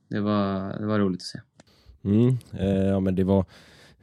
[0.08, 1.40] det var, det var roligt att se.
[2.04, 3.46] Mm, eh, ja, men det var,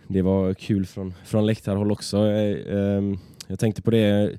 [0.09, 2.26] det var kul från, från läktarhåll också.
[2.26, 3.02] Eh, eh,
[3.46, 4.38] jag tänkte på det,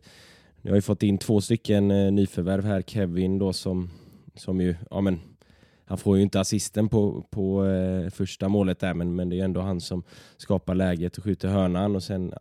[0.61, 2.81] jag har ju fått in två stycken eh, nyförvärv här.
[2.81, 3.89] Kevin då som,
[4.35, 5.19] som ju, ja men
[5.87, 9.43] han får ju inte assisten på, på eh, första målet där, men, men det är
[9.43, 10.03] ändå han som
[10.37, 12.33] skapar läget och skjuter hörnan och sen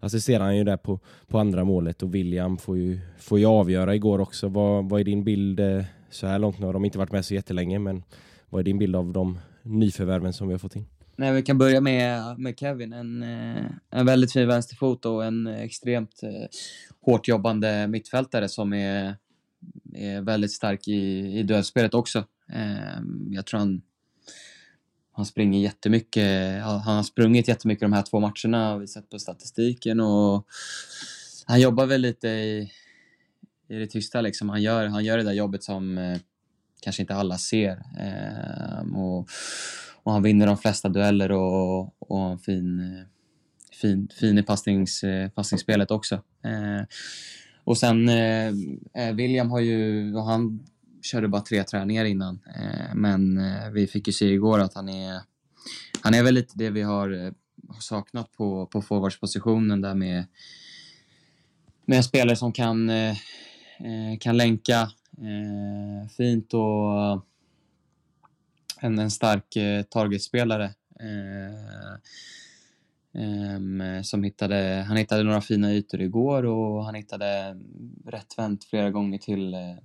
[0.00, 3.94] assisterar han ju där på, på andra målet och William får ju, får ju avgöra
[3.94, 4.48] igår också.
[4.48, 6.58] Vad, vad är din bild eh, så här långt?
[6.58, 8.02] Nu har de inte varit med så jättelänge, men
[8.54, 10.86] vad är din bild av de nyförvärven som vi har fått in?
[11.16, 12.92] Nej, vi kan börja med, med Kevin.
[12.92, 16.48] En, eh, en väldigt fin vänsterfot och en extremt eh,
[17.00, 19.16] hårt jobbande mittfältare som är,
[19.94, 21.00] är väldigt stark i,
[21.38, 22.18] i duellspelet också.
[22.52, 23.00] Eh,
[23.30, 23.82] jag tror han,
[25.12, 26.62] han springer jättemycket.
[26.62, 30.46] Han har sprungit jättemycket de här två matcherna har vi sett på statistiken och
[31.46, 32.70] han jobbar väl lite i,
[33.68, 34.48] i det tysta liksom.
[34.48, 36.18] Han gör, han gör det där jobbet som
[36.84, 37.82] kanske inte alla ser.
[37.98, 39.28] Eh, och,
[40.02, 43.06] och han vinner de flesta dueller och, och en fin, eh,
[43.80, 46.14] fin, fin i passnings, eh, passningsspelet också.
[46.44, 46.86] Eh,
[47.64, 48.48] och sen eh,
[48.94, 50.66] eh William har ju, han
[51.02, 53.40] körde bara tre träningar innan, eh, men
[53.72, 55.20] vi fick ju se igår att han är,
[56.00, 57.34] han är väl lite det vi har,
[57.68, 60.24] har saknat på, på forwardspositionen där med,
[61.86, 63.16] med spelare som kan, eh,
[64.20, 67.20] kan länka Eh, fint och eh,
[68.80, 70.64] en, en stark eh, targetspelare.
[71.00, 71.98] Eh,
[74.02, 77.56] som hittade, han hittade några fina ytor igår och han hittade
[78.06, 79.76] rättvänt flera gånger till, eh,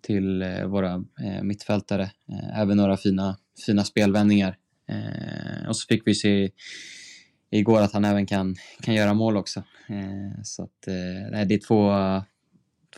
[0.00, 1.04] till våra
[1.42, 2.10] mittfältare.
[2.54, 4.58] Även några fina, fina spelvändningar.
[5.68, 6.50] Och så fick vi se
[7.50, 9.62] igår att han även kan, kan göra mål också.
[10.42, 11.90] Så att, det är två,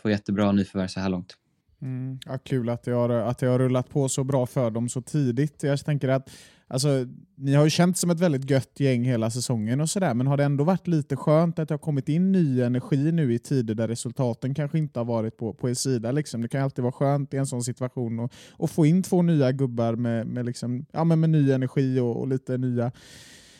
[0.01, 1.37] två jättebra nyförvärv så här långt.
[1.81, 4.89] Mm, ja, kul att det, har, att det har rullat på så bra för dem
[4.89, 5.63] så tidigt.
[5.63, 6.29] Jag tänker att
[6.67, 10.27] alltså, Ni har ju känt som ett väldigt gött gäng hela säsongen, och sådär, men
[10.27, 13.39] har det ändå varit lite skönt att det har kommit in ny energi nu i
[13.39, 16.11] tider där resultaten kanske inte har varit på, på er sida?
[16.11, 16.41] Liksom.
[16.41, 19.51] Det kan alltid vara skönt i en sån situation att, att få in två nya
[19.51, 22.91] gubbar med, med, liksom, ja, med, med ny energi och, och lite nya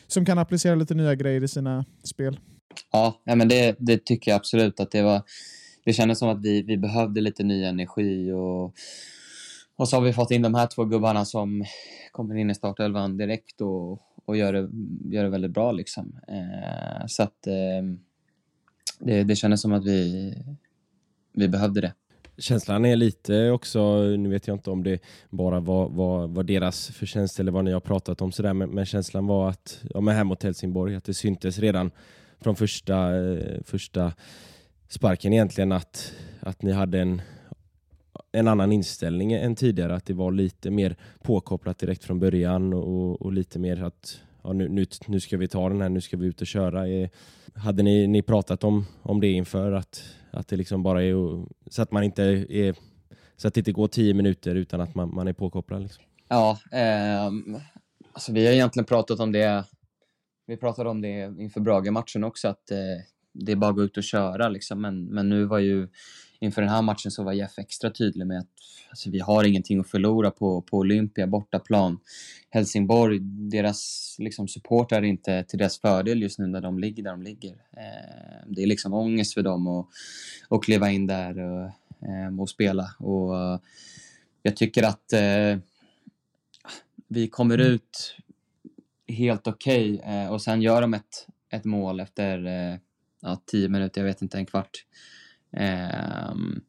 [0.07, 2.39] som kan applicera lite nya grejer i sina spel.
[2.91, 5.21] Ja, men det, det tycker jag absolut att det var
[5.87, 8.73] det kändes som att vi, vi behövde lite ny energi och,
[9.75, 11.65] och så har vi fått in de här två gubbarna som
[12.11, 14.69] kommer in i startelvan direkt och, och gör, det,
[15.15, 15.71] gör det väldigt bra.
[15.71, 16.19] Liksom.
[16.27, 17.83] Eh, så att eh,
[18.99, 20.33] det, det kändes som att vi,
[21.33, 21.93] vi behövde det.
[22.37, 26.87] Känslan är lite också, nu vet jag inte om det bara var, var, var deras
[26.87, 30.15] förtjänst eller vad ni har pratat om sådär, men, men känslan var att, ja men
[30.15, 31.91] här mot Helsingborg, att det syntes redan
[32.41, 34.13] från första, eh, första
[34.87, 37.21] sparken egentligen att, att ni hade en,
[38.31, 39.95] en annan inställning än tidigare.
[39.95, 44.53] Att det var lite mer påkopplat direkt från början och, och lite mer att ja,
[44.53, 46.87] nu, nu, nu ska vi ta den här, nu ska vi ut och köra.
[46.87, 47.09] Eh,
[47.55, 49.71] hade ni, ni pratat om, om det inför?
[49.71, 52.75] Att, att det liksom bara är så att man inte är
[53.35, 55.81] så att det inte går tio minuter utan att man, man är påkopplad?
[55.81, 56.03] Liksom.
[56.27, 57.25] Ja, eh,
[58.13, 59.63] alltså vi har egentligen pratat om det
[60.47, 62.77] vi pratade om det inför Brage-matchen också, att eh,
[63.33, 64.81] det är bara att gå ut och köra liksom.
[64.81, 65.87] Men, men nu var ju
[66.39, 68.47] inför den här matchen så var Jeff extra tydlig med att
[68.89, 71.99] alltså, vi har ingenting att förlora på, på Olympia, bortaplan.
[72.49, 73.19] Helsingborg,
[73.51, 77.23] deras liksom, support är inte till deras fördel just nu när de ligger där de
[77.23, 77.51] ligger.
[77.51, 79.87] Eh, det är liksom ångest för dem att,
[80.49, 81.65] att kliva in där och,
[82.07, 82.95] eh, och spela.
[82.99, 83.59] Och, eh,
[84.41, 85.57] jag tycker att eh,
[87.07, 88.15] vi kommer ut
[89.07, 92.79] helt okej okay, eh, och sen gör de ett, ett mål efter eh,
[93.21, 94.85] ja, tio minuter, jag vet inte, en kvart.
[95.51, 96.61] Ehm,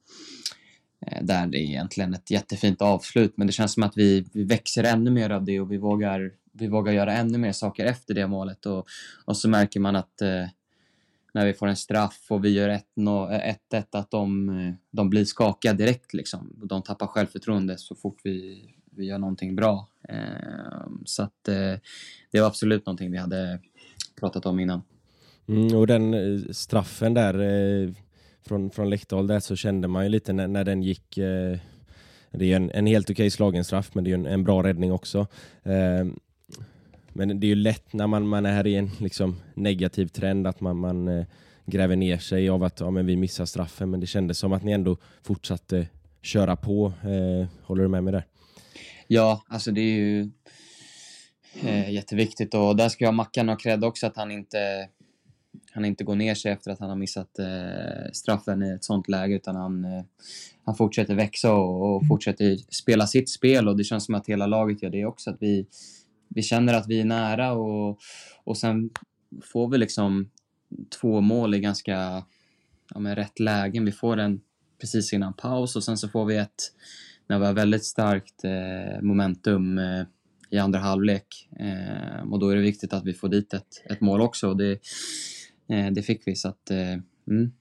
[1.07, 4.45] eh, där det är egentligen ett jättefint avslut, men det känns som att vi, vi
[4.45, 8.15] växer ännu mer av det och vi vågar, vi vågar göra ännu mer saker efter
[8.15, 8.67] det målet.
[8.67, 8.87] Och,
[9.25, 10.47] och så märker man att eh,
[11.35, 16.15] när vi får en straff och vi gör 1-1 att de, de blir skakiga direkt.
[16.15, 16.53] Liksom.
[16.65, 19.89] De tappar självförtroende så fort vi, vi gör någonting bra.
[20.09, 21.75] Eh, så att eh,
[22.31, 23.61] det var absolut någonting vi hade
[24.21, 24.83] pratat om innan.
[25.49, 27.91] Mm, och den eh, straffen där eh,
[28.43, 31.59] från, från Läckdal där så kände man ju lite när, när den gick eh,
[32.31, 34.93] det är en, en helt okej slagen straff men det är en, en bra räddning
[34.93, 35.27] också.
[35.63, 36.07] Eh,
[37.13, 40.61] men det är ju lätt när man, man är i en liksom, negativ trend att
[40.61, 41.27] man, man eh,
[41.67, 43.91] gräver ner sig av att ja, men vi missar straffen.
[43.91, 45.87] Men det kändes som att ni ändå fortsatte
[46.23, 46.93] köra på.
[47.03, 48.25] Eh, håller du med mig där?
[49.07, 50.31] Ja, alltså det är ju
[51.63, 54.89] eh, jätteviktigt och där ska jag ha Mackan och cred också att han inte
[55.73, 59.09] han inte går ner sig efter att han har missat eh, straffen i ett sånt
[59.09, 60.05] läge utan han, eh,
[60.65, 64.47] han fortsätter växa och, och, fortsätter spela sitt spel och det känns som att hela
[64.47, 65.31] laget gör det också.
[65.31, 65.67] Att vi,
[66.29, 67.99] vi känner att vi är nära och,
[68.45, 68.91] och sen
[69.43, 70.31] får vi liksom
[71.01, 72.25] två mål i ganska
[72.95, 73.85] ja, men rätt lägen.
[73.85, 74.41] Vi får en
[74.81, 76.73] precis innan paus och sen så får vi ett
[77.27, 80.03] när vi har väldigt starkt eh, momentum eh,
[80.51, 81.49] i andra halvlek.
[81.61, 84.49] Eh, och då är det viktigt att vi får dit ett, ett mål också.
[84.49, 84.79] Och det,
[85.69, 86.37] Eh, det fick vi.
[86.37, 86.99] Så att, eh,
[87.29, 87.53] mm.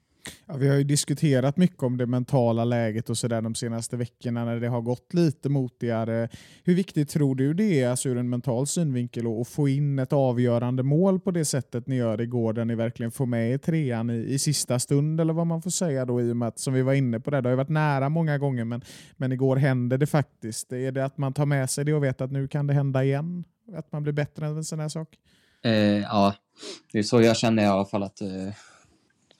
[0.46, 4.44] Ja, vi har ju diskuterat mycket om det mentala läget och sådär de senaste veckorna
[4.44, 6.28] när det har gått lite motigare.
[6.64, 10.12] Hur viktigt tror du det är alltså ur en mental synvinkel att få in ett
[10.12, 14.10] avgörande mål på det sättet ni gör igår där ni verkligen får med er trean
[14.10, 16.74] i, i sista stund eller vad man får säga då i och med att som
[16.74, 18.82] vi var inne på det, det har ju varit nära många gånger men,
[19.16, 20.72] men igår hände det faktiskt.
[20.72, 23.04] Är det att man tar med sig det och vet att nu kan det hända
[23.04, 23.44] igen?
[23.74, 25.08] Att man blir bättre än en sån här sak?
[25.64, 26.34] Eh, ja,
[26.92, 28.54] det är så jag känner i alla fall att eh,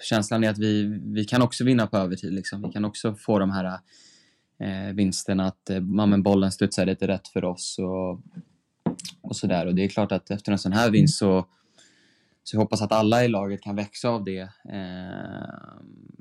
[0.02, 2.32] känslan är att vi, vi kan också vinna på övertid.
[2.32, 2.62] Liksom.
[2.62, 3.78] Vi kan också få de här
[4.60, 5.80] eh, vinsterna att eh,
[6.18, 8.20] bollen studsar lite rätt för oss och,
[9.20, 9.66] och sådär.
[9.66, 11.46] Och det är klart att efter en sån här vinst så,
[12.44, 15.68] så jag hoppas att alla i laget kan växa av det eh,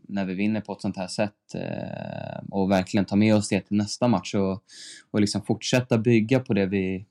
[0.10, 3.62] när vi vinner på ett sånt här sätt eh, och verkligen ta med oss det
[3.62, 4.64] till nästa match och,
[5.12, 7.06] och liksom fortsätta bygga på det vi,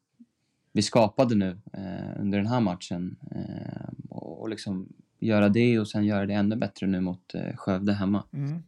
[0.77, 3.17] vi skapade nu eh, under den här matchen.
[3.31, 4.89] Eh, och, och liksom
[5.21, 8.25] göra det och sen göra det ännu bättre nu mot eh, Skövde hemma.
[8.33, 8.63] Mm.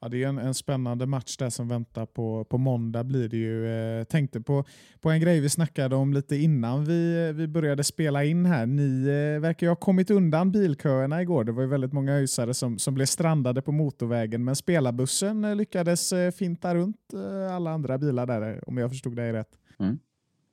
[0.00, 3.04] Ja, det är en, en, spännande match där som väntar på, på måndag.
[3.04, 3.66] blir det ju.
[3.68, 4.64] Eh, tänkte på,
[5.00, 8.66] på en grej vi snackade om lite innan vi, vi började spela in här.
[8.66, 11.44] Ni eh, verkar ju ha kommit undan bilköerna igår.
[11.44, 15.56] Det var ju väldigt många ösare som, som blev strandade på motorvägen, men spelarbussen eh,
[15.56, 19.58] lyckades eh, finta runt eh, alla andra bilar där, om jag förstod dig rätt.
[19.78, 19.98] Mm.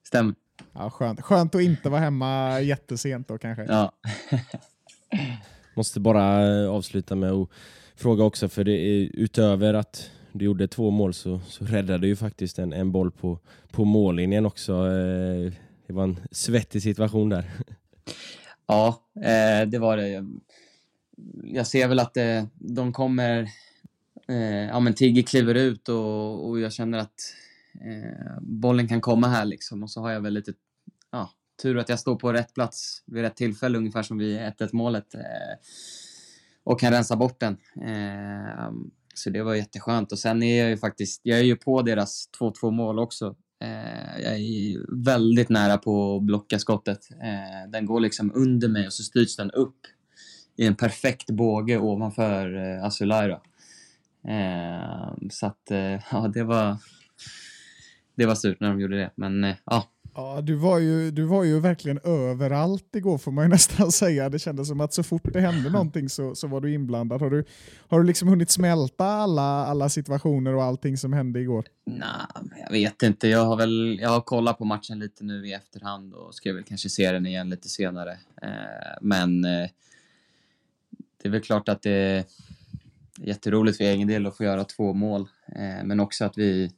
[0.03, 0.35] Stämmer.
[0.73, 1.21] Ja, skönt.
[1.21, 3.63] skönt att inte vara hemma jättesent då kanske.
[3.63, 3.91] Ja.
[5.75, 7.49] Måste bara eh, avsluta med att
[7.95, 12.15] fråga också, för det är, utöver att du gjorde två mål så, så räddade du
[12.15, 13.39] faktiskt en, en boll på,
[13.71, 14.73] på mållinjen också.
[14.73, 15.53] Eh,
[15.87, 17.51] det var en svettig situation där.
[18.69, 20.25] Ja, eh, det var det.
[21.43, 22.17] Jag ser väl att
[22.53, 23.49] de kommer...
[24.69, 27.33] Ja, men Tigge kliver ut och, och jag känner att
[27.81, 29.83] eh, bollen kan komma här liksom.
[29.83, 30.53] Och så har jag väl lite
[31.11, 34.69] ja, tur att jag står på rätt plats vid rätt tillfälle, ungefär som vid 1-1
[34.73, 35.15] målet.
[35.15, 35.21] Eh,
[36.63, 37.57] och kan rensa bort den.
[37.81, 38.71] Eh,
[39.13, 40.11] så det var jätteskönt.
[40.11, 43.35] Och sen är jag ju faktiskt, jag är ju på deras 2-2 mål också.
[43.59, 47.09] Eh, jag är väldigt nära på att blocka skottet.
[47.11, 49.79] Eh, den går liksom under mig och så styrs den upp
[50.55, 53.41] i en perfekt båge ovanför eh, Asulaira.
[54.27, 56.77] Eh, så att, eh, ja, det var,
[58.17, 59.11] det var surt när de gjorde det.
[59.15, 59.87] Men eh, ja.
[60.15, 64.29] Ja, du var, ju, du var ju verkligen överallt igår får man ju nästan säga.
[64.29, 67.21] Det kändes som att så fort det hände någonting så, så var du inblandad.
[67.21, 67.43] Har du,
[67.87, 71.65] har du liksom hunnit smälta alla, alla situationer och allting som hände igår?
[71.85, 72.07] Nej,
[72.63, 73.27] jag vet inte.
[73.27, 76.63] Jag har väl jag har kollat på matchen lite nu i efterhand och ska väl
[76.63, 78.11] kanske se den igen lite senare.
[78.41, 79.69] Eh, men eh,
[81.21, 82.23] det är väl klart att det är
[83.17, 85.27] jätteroligt för egen del att få göra två mål.
[85.83, 86.71] men också att vi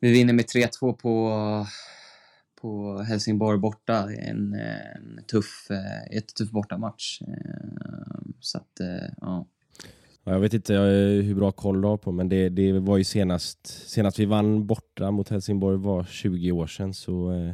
[0.00, 1.32] vi vinner med 3-2 på,
[2.60, 4.12] på Helsingborg borta.
[4.12, 5.68] En, en tuff,
[6.10, 7.22] ett tuff bortamatch.
[7.22, 7.28] Eh,
[8.40, 9.46] så att, eh, ja.
[10.24, 13.66] Jag vet inte hur bra koll du har på, men det, det var ju senast,
[13.66, 16.94] senast vi vann borta mot Helsingborg var 20 år sedan.
[16.94, 17.52] Så, eh,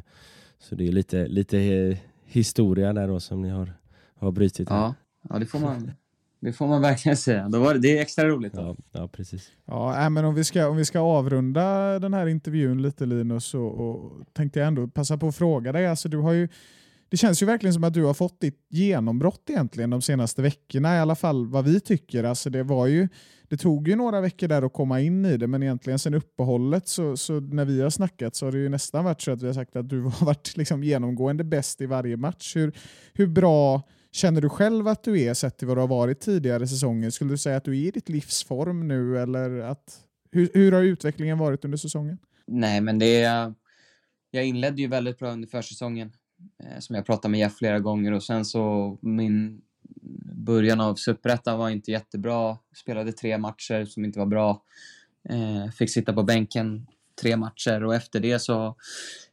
[0.58, 3.72] så det är lite, lite historia där då som ni har,
[4.14, 4.68] har brutit.
[4.68, 4.76] Här.
[4.76, 4.94] Ja,
[5.28, 5.92] ja, det får man,
[6.44, 7.48] det får man verkligen säga.
[7.48, 8.52] Då var det, det är extra roligt.
[8.52, 8.60] Då.
[8.60, 9.50] Ja, ja, precis.
[9.64, 13.90] Ja, men om vi, ska, om vi ska avrunda den här intervjun lite Linus, och,
[13.90, 15.86] och tänkte jag ändå passa på att fråga dig.
[15.86, 16.48] Alltså, du har ju,
[17.08, 20.96] det känns ju verkligen som att du har fått ditt genombrott egentligen de senaste veckorna,
[20.96, 22.24] i alla fall vad vi tycker.
[22.24, 23.08] Alltså, det, var ju,
[23.48, 26.88] det tog ju några veckor där att komma in i det, men egentligen sen uppehållet
[26.88, 29.46] så, så när vi har snackat så har det ju nästan varit så att vi
[29.46, 32.56] har sagt att du har varit liksom genomgående bäst i varje match.
[32.56, 32.72] Hur,
[33.14, 33.82] hur bra
[34.14, 37.10] känner du själv att du är sett till vad du har varit tidigare säsonger?
[37.10, 40.00] Skulle du säga att du är i ditt livsform nu eller att,
[40.32, 42.18] hur, hur har utvecklingen varit under säsongen?
[42.46, 43.54] Nej, men det är,
[44.30, 46.12] jag inledde ju väldigt bra under försäsongen
[46.64, 49.62] eh, som jag pratade med Jeff flera gånger och sen så min
[50.34, 52.58] början av Superettan var inte jättebra.
[52.76, 54.62] Spelade tre matcher som inte var bra.
[55.28, 56.86] Eh, fick sitta på bänken
[57.22, 58.76] tre matcher och efter det så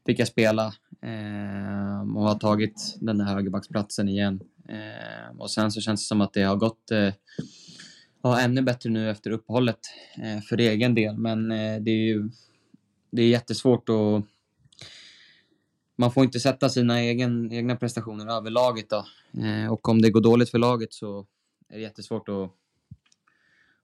[0.05, 0.65] fick jag spela
[1.01, 4.41] eh, och har tagit den där högerbacksplatsen igen.
[4.69, 7.13] Eh, och sen så känns det som att det har gått eh,
[8.21, 9.79] ja, ännu bättre nu efter uppehållet
[10.23, 11.17] eh, för egen del.
[11.17, 12.29] Men eh, det är ju
[13.11, 14.23] det är jättesvårt att...
[15.95, 19.05] Man får inte sätta sina egen, egna prestationer över laget då.
[19.41, 21.25] Eh, och om det går dåligt för laget så
[21.69, 22.51] är det jättesvårt att,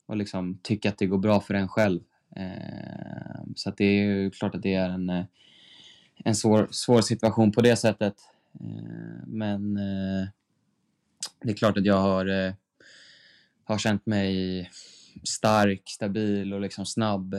[0.07, 2.01] att liksom tycka att det går bra för en själv.
[2.35, 5.25] Eh, så att det är ju klart att det är en, eh,
[6.25, 8.15] en svår, svår situation på det sättet.
[8.59, 10.27] Eh, men eh,
[11.41, 12.53] det är klart att jag har, eh,
[13.63, 14.69] har känt mig
[15.23, 17.33] stark, stabil och liksom snabb.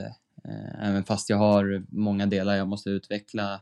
[0.45, 3.61] Eh, även fast jag har många delar jag måste utveckla.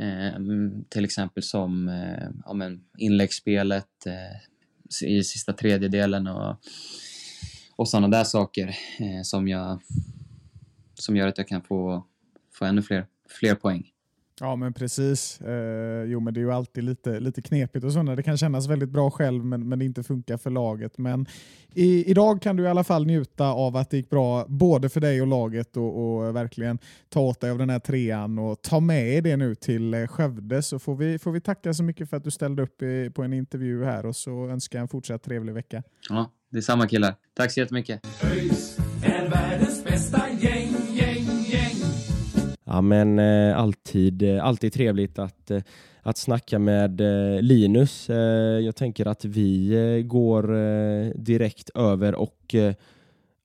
[0.00, 0.40] Eh,
[0.88, 6.56] till exempel som eh, ja, men inläggsspelet eh, i sista tredjedelen och,
[7.76, 8.68] och sådana där saker
[8.98, 9.80] eh, som, jag,
[10.94, 12.06] som gör att jag kan få,
[12.52, 13.90] få ännu fler, fler poäng.
[14.40, 15.40] Ja, men precis.
[15.40, 18.38] Eh, jo, men det är ju alltid lite, lite knepigt och så när det kan
[18.38, 20.98] kännas väldigt bra själv men, men det inte funkar för laget.
[20.98, 21.26] Men
[21.74, 25.00] i, idag kan du i alla fall njuta av att det gick bra både för
[25.00, 26.78] dig och laget och, och verkligen
[27.08, 30.62] ta åt dig av den här trean och ta med det nu till eh, Skövde
[30.62, 33.22] så får vi, får vi tacka så mycket för att du ställde upp i, på
[33.22, 35.82] en intervju här och så önskar jag en fortsatt trevlig vecka.
[36.08, 37.14] Ja, det är samma killar.
[37.34, 38.06] Tack så jättemycket.
[38.24, 40.29] ÖIS är världens bästa.
[42.72, 45.62] Ja, men eh, alltid, eh, alltid trevligt att, eh,
[46.02, 48.10] att snacka med eh, Linus.
[48.10, 52.74] Eh, jag tänker att vi eh, går eh, direkt över och eh,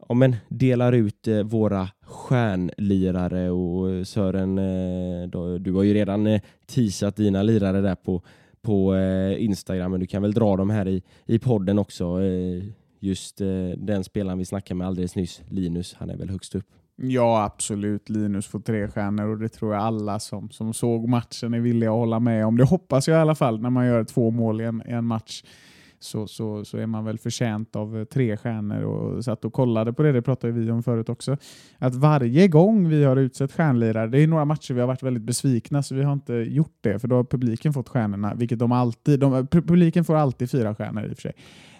[0.07, 5.93] ja, men delar ut eh, våra stjärnlirare och eh, Sören, eh, då, du har ju
[5.93, 8.21] redan eh, teasat dina lirare där på,
[8.61, 12.21] på eh, Instagram, men du kan väl dra dem här i, i podden också.
[12.21, 12.63] Eh,
[12.99, 16.65] just eh, den spelaren vi snackade med alldeles nyss, Linus, han är väl högst upp.
[16.97, 18.09] Ja, absolut.
[18.09, 21.89] Linus får tre stjärnor och det tror jag alla som, som såg matchen är villiga
[21.89, 22.57] att hålla med om.
[22.57, 25.05] Det hoppas jag i alla fall när man gör två mål i en, i en
[25.05, 25.43] match.
[25.99, 29.93] Så, så, så är man väl förtjänt av eh, tre stjärnor och satt och kollade
[29.93, 31.37] på det, det pratade vi om förut också.
[31.77, 35.23] Att varje gång vi har utsett stjärnlirare, det är några matcher vi har varit väldigt
[35.23, 38.71] besvikna så vi har inte gjort det för då har publiken fått stjärnorna, vilket de
[38.71, 41.33] alltid, de, publiken får alltid fyra stjärnor i och för sig.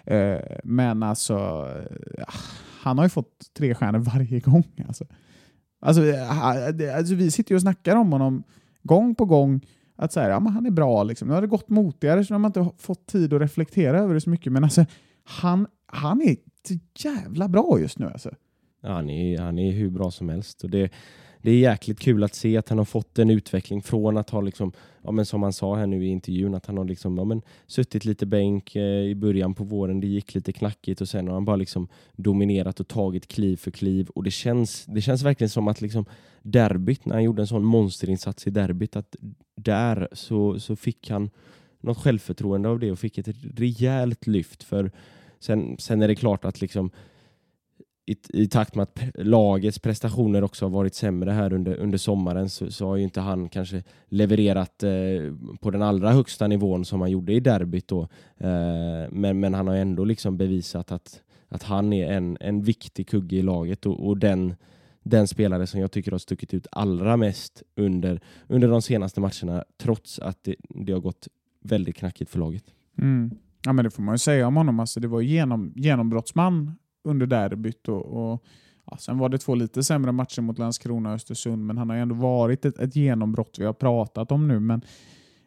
[0.04, 1.68] Eh, men alltså,
[2.18, 2.24] eh,
[2.86, 4.64] han har ju fått tre stjärnor varje gång.
[4.88, 5.04] Alltså.
[5.80, 6.02] Alltså,
[6.96, 8.42] alltså, vi sitter ju och snackar om honom
[8.82, 9.66] gång på gång.
[9.96, 11.02] Att så här, ja, men han är bra.
[11.02, 11.28] Liksom.
[11.28, 14.14] Nu har det gått motigare så nu har man inte fått tid att reflektera över
[14.14, 14.52] det så mycket.
[14.52, 14.84] Men alltså,
[15.24, 16.36] han, han är
[16.68, 16.74] så
[17.08, 18.06] jävla bra just nu.
[18.06, 18.30] Alltså.
[18.82, 20.64] Ja, han, är, han är hur bra som helst.
[20.64, 20.92] Och det,
[21.46, 24.40] det är jäkligt kul att se att han har fått en utveckling från att ha,
[24.40, 24.72] liksom,
[25.02, 27.42] ja, men som han sa här nu i intervjun, att han har liksom, ja, men,
[27.66, 30.00] suttit lite bänk eh, i början på våren.
[30.00, 33.70] Det gick lite knackigt och sen har han bara liksom dominerat och tagit kliv för
[33.70, 34.08] kliv.
[34.08, 36.04] Och det känns, det känns verkligen som att liksom,
[36.42, 39.16] derbyt, när han gjorde en sån monsterinsats i derbyt, att
[39.56, 41.30] där så, så fick han
[41.80, 44.62] något självförtroende av det och fick ett rejält lyft.
[44.62, 44.90] För
[45.40, 46.90] sen, sen är det klart att liksom
[48.06, 52.50] i, i takt med att lagets prestationer också har varit sämre här under, under sommaren
[52.50, 54.90] så, så har ju inte han kanske levererat eh,
[55.60, 58.02] på den allra högsta nivån som han gjorde i derbyt då.
[58.38, 63.08] Eh, men, men han har ändå liksom bevisat att, att han är en, en viktig
[63.08, 64.54] kugge i laget och, och den,
[65.02, 69.64] den spelare som jag tycker har stuckit ut allra mest under, under de senaste matcherna
[69.78, 71.28] trots att det, det har gått
[71.62, 72.64] väldigt knackigt för laget.
[72.98, 73.30] Mm.
[73.64, 74.80] Ja, men det får man ju säga om honom.
[74.80, 76.72] Alltså, det var genom, genombrottsman
[77.06, 77.88] under derbyt.
[77.88, 78.44] Och, och,
[78.90, 81.96] ja, sen var det två lite sämre matcher mot Landskrona och Östersund, men han har
[81.96, 84.60] ju ändå varit ett, ett genombrott vi har pratat om nu.
[84.60, 84.82] Men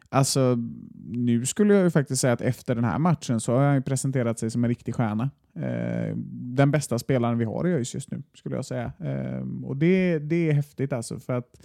[0.08, 0.56] alltså,
[1.04, 3.82] nu skulle jag ju faktiskt säga att efter den här matchen så har han ju
[3.82, 5.30] presenterat sig som en riktig stjärna.
[5.54, 8.92] Eh, den bästa spelaren vi har i ÖIS just nu, skulle jag säga.
[8.98, 11.60] Eh, och det, det är häftigt alltså, för att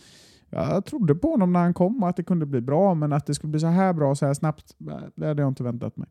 [0.50, 3.26] jag trodde på honom när han kom och att det kunde bli bra, men att
[3.26, 5.98] det skulle bli så här bra så här snabbt, eh, det hade jag inte väntat
[5.98, 6.08] mig.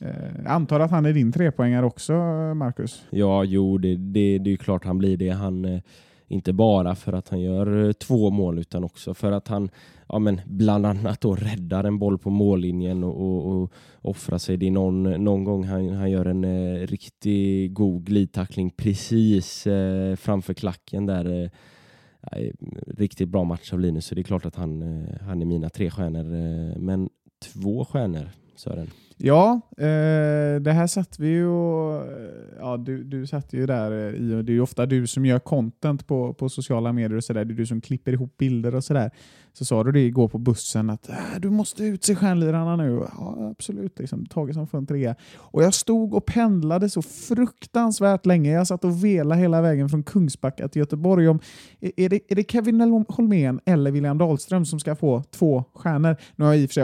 [0.00, 0.08] Eh,
[0.44, 2.12] Jag antar att han är din trepoängare också,
[2.54, 3.02] Marcus?
[3.10, 5.30] Ja, jo, det, det, det är ju klart han blir det.
[5.30, 5.80] Han, eh,
[6.28, 9.70] inte bara för att han gör eh, två mål utan också för att han
[10.08, 13.72] ja, men bland annat då räddar en boll på mållinjen och, och, och
[14.02, 14.56] offrar sig.
[14.56, 20.16] Det är någon, någon gång han, han gör en eh, riktigt god glidtackling precis eh,
[20.16, 21.42] framför klacken där.
[21.42, 21.50] Eh,
[22.86, 25.68] riktigt bra match av Linus så det är klart att han, eh, han är mina
[25.68, 26.34] tre stjärnor.
[26.34, 27.08] Eh, men
[27.52, 28.90] två stjärnor, Sören.
[29.20, 33.92] Ja, eh, det här satt vi ju och, eh, ja, du, du satt ju där
[33.92, 37.24] eh, i, det är ju ofta du som gör content på, på sociala medier och
[37.24, 39.10] sådär, det är du som klipper ihop bilder och sådär.
[39.52, 43.06] Så sa du det igår på bussen att äh, du måste utse stjärnlirarna nu.
[43.18, 45.14] Ja, absolut, liksom, taget som från en trea.
[45.36, 48.52] Och jag stod och pendlade så fruktansvärt länge.
[48.52, 51.40] Jag satt och velade hela vägen från Kungsbacka till Göteborg om
[51.80, 56.16] är det, är det Kevin Holmén eller William Dahlström som ska få två stjärnor?
[56.36, 56.82] Nu har jag i och för sig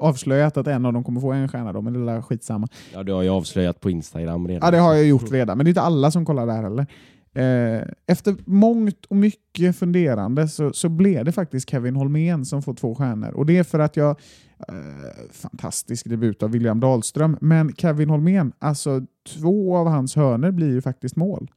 [0.00, 2.68] avslöjat att en av dem kommer få en stjärna då, men det är skitsamma.
[2.92, 4.66] Ja, du har ju avslöjat på Instagram redan.
[4.66, 6.86] Ja, det har jag gjort redan, men det är inte alla som kollar där heller.
[7.34, 12.74] Eh, efter mångt och mycket funderande så, så blev det faktiskt Kevin Holmén som får
[12.74, 13.30] två stjärnor.
[13.30, 14.20] Och det är för att jag...
[14.68, 20.70] Eh, fantastisk debut av William Dahlström, men Kevin Holmén, alltså två av hans hörner blir
[20.70, 21.50] ju faktiskt mål.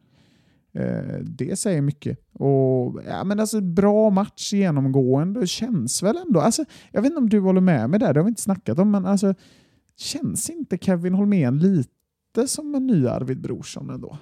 [0.74, 2.20] Eh, det säger mycket.
[2.34, 6.40] Och, ja, men alltså, bra match genomgående känns väl ändå...
[6.40, 8.80] Alltså, jag vet inte om du håller med mig där, det har vi inte snackat
[8.80, 9.34] om, men alltså,
[9.98, 14.18] känns inte Kevin Holmén lite som en ny Arvid Brorsson ändå?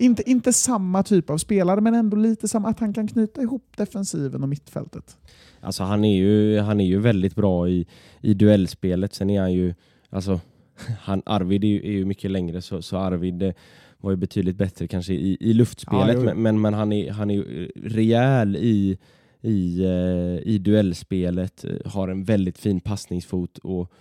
[0.00, 3.76] Inte, inte samma typ av spelare, men ändå lite samma, att han kan knyta ihop
[3.76, 5.16] defensiven och mittfältet.
[5.60, 7.86] Alltså han är ju, han är ju väldigt bra i,
[8.20, 9.14] i duellspelet.
[9.14, 9.74] Sen är han ju,
[10.10, 10.40] alltså,
[11.00, 13.52] han, Arvid är ju, är ju mycket längre så, så Arvid eh,
[14.00, 16.16] var ju betydligt bättre kanske i, i luftspelet.
[16.16, 18.98] Ja, men, men, men han är, han är ju rejäl i,
[19.40, 23.92] i, eh, i duellspelet, har en väldigt fin passningsfot och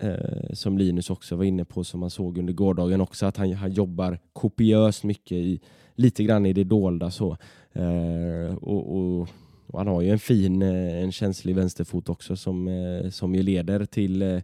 [0.00, 3.52] eh, som Linus också var inne på, som man såg under gårdagen också, att han,
[3.52, 5.60] han jobbar kopiöst mycket, i,
[5.94, 7.10] lite grann i det dolda.
[7.10, 7.36] så.
[7.72, 9.28] Eh, och, och,
[9.66, 13.42] och han har ju en fin, eh, en känslig vänsterfot också som, eh, som ju
[13.42, 14.40] leder till eh,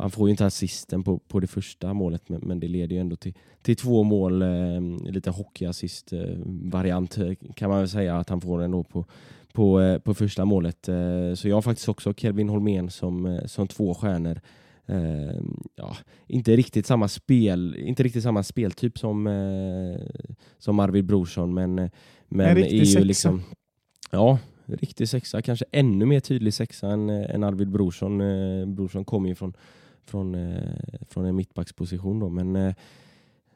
[0.00, 3.00] han får ju inte assisten på, på det första målet men, men det leder ju
[3.00, 8.28] ändå till, till två mål, eh, lite hockeyassist-variant eh, eh, kan man väl säga att
[8.28, 9.04] han får ändå på,
[9.52, 10.88] på, eh, på första målet.
[10.88, 14.40] Eh, så jag har faktiskt också Kelvin Holmén som, eh, som två stjärnor.
[14.90, 15.40] Eh,
[15.76, 20.00] ja, inte riktigt samma spel, inte riktigt samma speltyp som, eh,
[20.58, 21.90] som Arvid Brorsson men,
[22.28, 23.00] men En riktig är ju sexa.
[23.04, 23.42] liksom
[24.10, 25.42] Ja, riktig sexa.
[25.42, 28.20] Kanske ännu mer tydlig sexa än, eh, än Arvid Brorsson.
[28.20, 29.52] Eh, Brorsson kommer ju från,
[30.04, 30.62] från, eh,
[31.08, 32.74] från en mittbacksposition då men eh,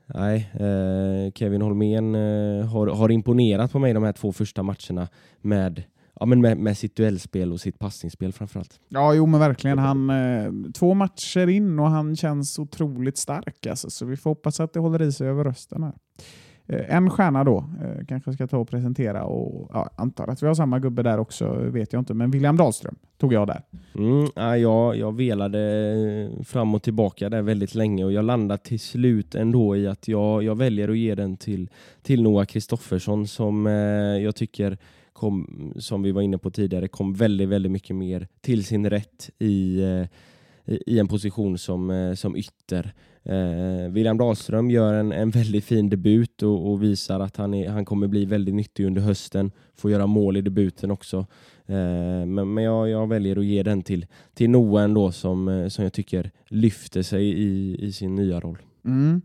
[0.07, 5.09] Nej, eh, Kevin Holmén eh, har, har imponerat på mig de här två första matcherna
[5.41, 5.82] med,
[6.21, 8.81] ja, men med, med sitt duellspel och sitt passningsspel framförallt.
[8.89, 9.79] Ja, jo men verkligen.
[9.79, 13.67] Han, eh, två matcher in och han känns otroligt stark.
[13.67, 15.93] Alltså, så vi får hoppas att det håller i sig över rösten här.
[16.67, 19.25] Eh, en stjärna då, eh, kanske ska ta och presentera.
[19.25, 22.15] Och, ja, antar att vi har samma gubbe där också, vet jag inte.
[22.15, 23.62] Men William Dahlström tog jag där.
[23.95, 28.81] Mm, ja, jag, jag velade fram och tillbaka där väldigt länge och jag landade till
[28.81, 31.71] slut ändå i att jag, jag väljer att ge den till,
[32.03, 33.73] till Noah Kristoffersson som eh,
[34.23, 34.79] jag tycker
[35.15, 39.31] kom, som vi var inne på tidigare, kom väldigt, väldigt mycket mer till sin rätt
[39.39, 40.07] i, eh,
[40.87, 42.95] i en position som, eh, som ytter.
[43.23, 47.69] Eh, William Dahlström gör en, en väldigt fin debut och, och visar att han, är,
[47.69, 49.53] han kommer bli väldigt nyttig under hösten.
[49.77, 51.27] Får göra mål i debuten också.
[51.67, 55.69] Eh, men men jag, jag väljer att ge den till, till Noah ändå som, eh,
[55.69, 58.59] som jag tycker lyfter sig i, i sin nya roll.
[58.85, 59.23] Mm.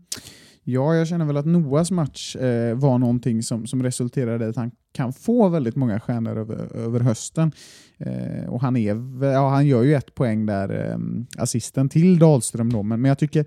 [0.72, 4.56] Ja, jag känner väl att Noahs match eh, var någonting som, som resulterade i att
[4.56, 7.52] han kan få väldigt många stjärnor över, över hösten.
[7.98, 10.98] Eh, och han, är, ja, han gör ju ett poäng där, eh,
[11.42, 12.72] assisten till Dahlström.
[12.72, 13.46] Då, men, men jag tycker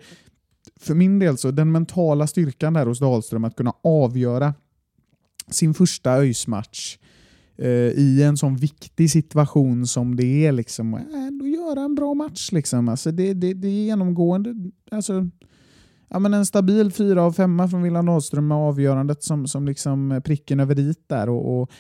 [0.80, 4.54] för min del så den mentala styrkan där hos Dahlström att kunna avgöra
[5.48, 6.98] sin första ÖIS-match
[7.58, 10.52] eh, i en sån viktig situation som det är.
[10.52, 12.52] Liksom, äh, ändå göra en bra match.
[12.52, 12.90] Liksom.
[12.90, 14.56] Alltså, det, det, det är genomgående.
[14.92, 15.30] Alltså,
[16.14, 20.22] ja, men en stabil fyra av femma från William Dahlström med avgörandet som, som liksom
[20.26, 21.30] pricken över dit där.
[21.30, 21.72] Och, och,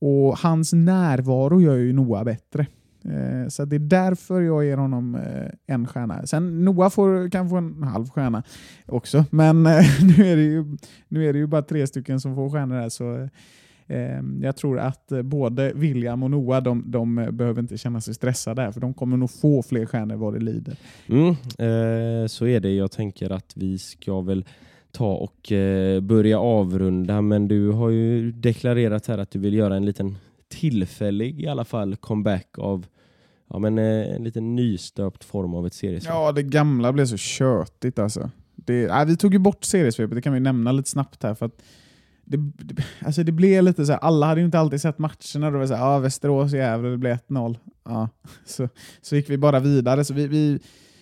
[0.00, 2.66] och hans närvaro gör ju Noah bättre.
[3.04, 6.26] Eh, så det är därför jag ger honom eh, en stjärna.
[6.26, 8.42] Sen Noah får, kan få en halv stjärna
[8.86, 9.82] också, men eh,
[10.18, 10.76] nu, är det ju,
[11.08, 12.88] nu är det ju bara tre stycken som får stjärnor här.
[12.88, 13.28] Så, eh,
[14.42, 18.14] jag tror att eh, både William och Noah de, de eh, behöver inte känna sig
[18.14, 20.76] stressade här, för de kommer nog få fler stjärnor vad det lider.
[21.06, 21.28] Mm,
[21.58, 22.74] eh, så är det.
[22.74, 24.44] Jag tänker att vi ska väl
[24.92, 29.76] ta och eh, börja avrunda men du har ju deklarerat här att du vill göra
[29.76, 30.16] en liten
[30.48, 32.86] tillfällig i alla fall comeback av
[33.50, 36.12] ja, men, eh, en liten nystöpt form av ett seriespel.
[36.14, 38.30] Ja, det gamla blev så tjötigt alltså.
[38.54, 41.34] Det, nej, vi tog ju bort seriesvepet, det kan vi nämna lite snabbt här.
[41.34, 41.62] För att
[42.28, 45.50] det, alltså det blev lite så här, alla hade ju inte alltid sett matcherna.
[45.50, 47.56] Det var så här, ah, Västerås Gävle, det blev 1-0.
[47.84, 48.08] Ja.
[48.46, 48.68] Så,
[49.02, 50.04] så gick vi bara vidare.
[50.04, 50.58] Så vi, vi,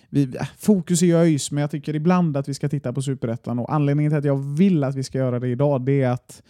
[0.09, 3.03] vi, äh, fokus är ju ÖIS, men jag tycker ibland att vi ska titta på
[3.03, 3.59] Superettan.
[3.59, 6.43] Och anledningen till att jag vill att vi ska göra det idag, det är att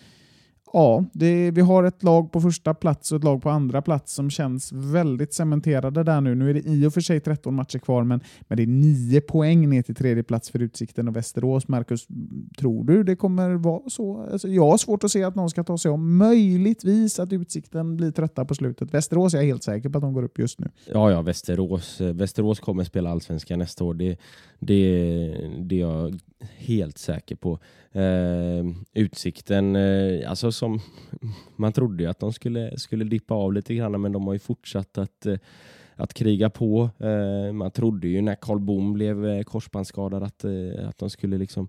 [0.72, 4.14] Ja, det, vi har ett lag på första plats och ett lag på andra plats
[4.14, 6.34] som känns väldigt cementerade där nu.
[6.34, 9.20] Nu är det i och för sig 13 matcher kvar, men, men det är 9
[9.20, 11.68] poäng ner till tredje plats för Utsikten och Västerås.
[11.68, 12.06] Marcus,
[12.58, 14.28] tror du det kommer vara så?
[14.32, 16.16] Alltså, jag har svårt att se att någon ska ta sig om.
[16.16, 18.94] Möjligtvis att Utsikten blir trötta på slutet.
[18.94, 20.68] Västerås är jag helt säker på att de går upp just nu.
[20.92, 23.94] Ja, ja, Västerås, eh, Västerås kommer spela allsvenskan nästa år.
[23.94, 24.18] Det,
[24.58, 26.20] det, det är jag
[26.66, 27.58] helt säker på.
[27.92, 30.80] Eh, utsikten, eh, alltså som
[31.56, 34.38] man trodde ju att de skulle, skulle dippa av lite grann, men de har ju
[34.38, 35.38] fortsatt att, eh,
[35.94, 36.90] att kriga på.
[36.98, 41.38] Eh, man trodde ju när Karl Bom blev eh, korsbandsskadad att, eh, att de skulle
[41.38, 41.68] liksom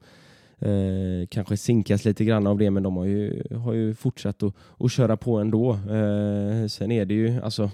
[0.59, 4.53] Eh, kanske sinkas lite grann av det, men de har ju, har ju fortsatt att,
[4.77, 5.73] att köra på ändå.
[5.73, 7.71] Eh, sen är det ju, alltså,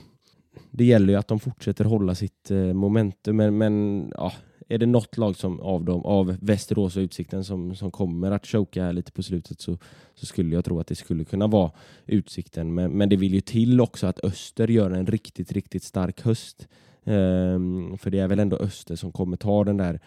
[0.72, 4.34] det gäller ju att de fortsätter hålla sitt eh, momentum, men, men ja,
[4.70, 8.48] är det något lag som, av, dem, av Västerås och Utsikten som, som kommer att
[8.48, 9.78] choka här lite på slutet så,
[10.16, 11.72] så skulle jag tro att det skulle kunna vara
[12.06, 12.74] Utsikten.
[12.74, 16.68] Men, men det vill ju till också att Öster gör en riktigt, riktigt stark höst.
[17.06, 20.00] Um, för det är väl ändå Öster som kommer ta den där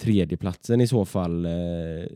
[0.00, 1.52] tredjeplatsen i så fall eh,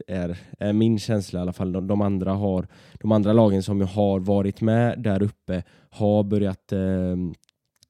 [0.07, 1.73] är, är min känsla i alla fall.
[1.73, 2.67] De, de, andra har,
[3.01, 7.17] de andra lagen som har varit med där uppe har börjat eh,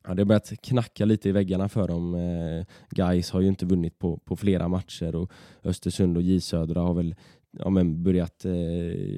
[0.06, 2.14] Ja, det har börjat knacka lite i väggarna för dem.
[2.14, 5.30] Eh, Guys har ju inte vunnit på, på flera matcher och
[5.62, 7.14] Östersund och J Södra har väl
[7.58, 8.52] ja, men börjat, eh,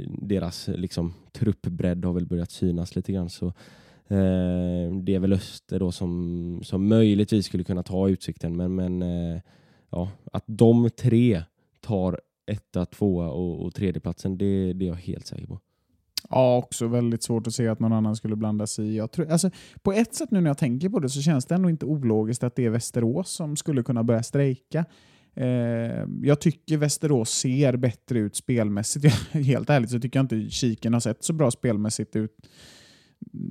[0.08, 3.30] deras liksom, truppbredd har väl börjat synas lite grann.
[3.30, 3.46] Så,
[4.08, 9.02] eh, det är väl Öster då som, som möjligtvis skulle kunna ta utsikten, men, men
[9.02, 9.40] eh,
[9.90, 11.42] ja, att de tre
[11.80, 15.60] tar etta, tvåa och, och tredjeplatsen, det, det är jag helt säker på.
[16.30, 18.96] Ja, också väldigt svårt att se att någon annan skulle blanda sig i.
[18.96, 19.50] Jag tror, alltså,
[19.82, 22.44] på ett sätt nu när jag tänker på det så känns det ändå inte ologiskt
[22.44, 24.84] att det är Västerås som skulle kunna börja strejka.
[25.34, 29.14] Eh, jag tycker Västerås ser bättre ut spelmässigt.
[29.32, 32.36] Helt ärligt så tycker jag inte Kiken har sett så bra spelmässigt ut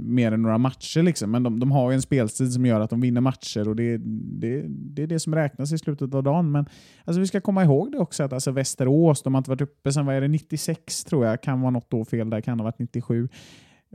[0.05, 1.03] mer än några matcher.
[1.03, 1.31] Liksom.
[1.31, 3.97] Men de, de har en spelstil som gör att de vinner matcher och det,
[4.39, 6.51] det, det är det som räknas i slutet av dagen.
[6.51, 6.65] Men
[7.05, 9.91] alltså, vi ska komma ihåg det också att alltså, Västerås, de har inte varit uppe
[9.91, 11.41] sedan vad är det, 96 tror jag.
[11.41, 13.29] Kan vara något år fel där, kan ha varit 97.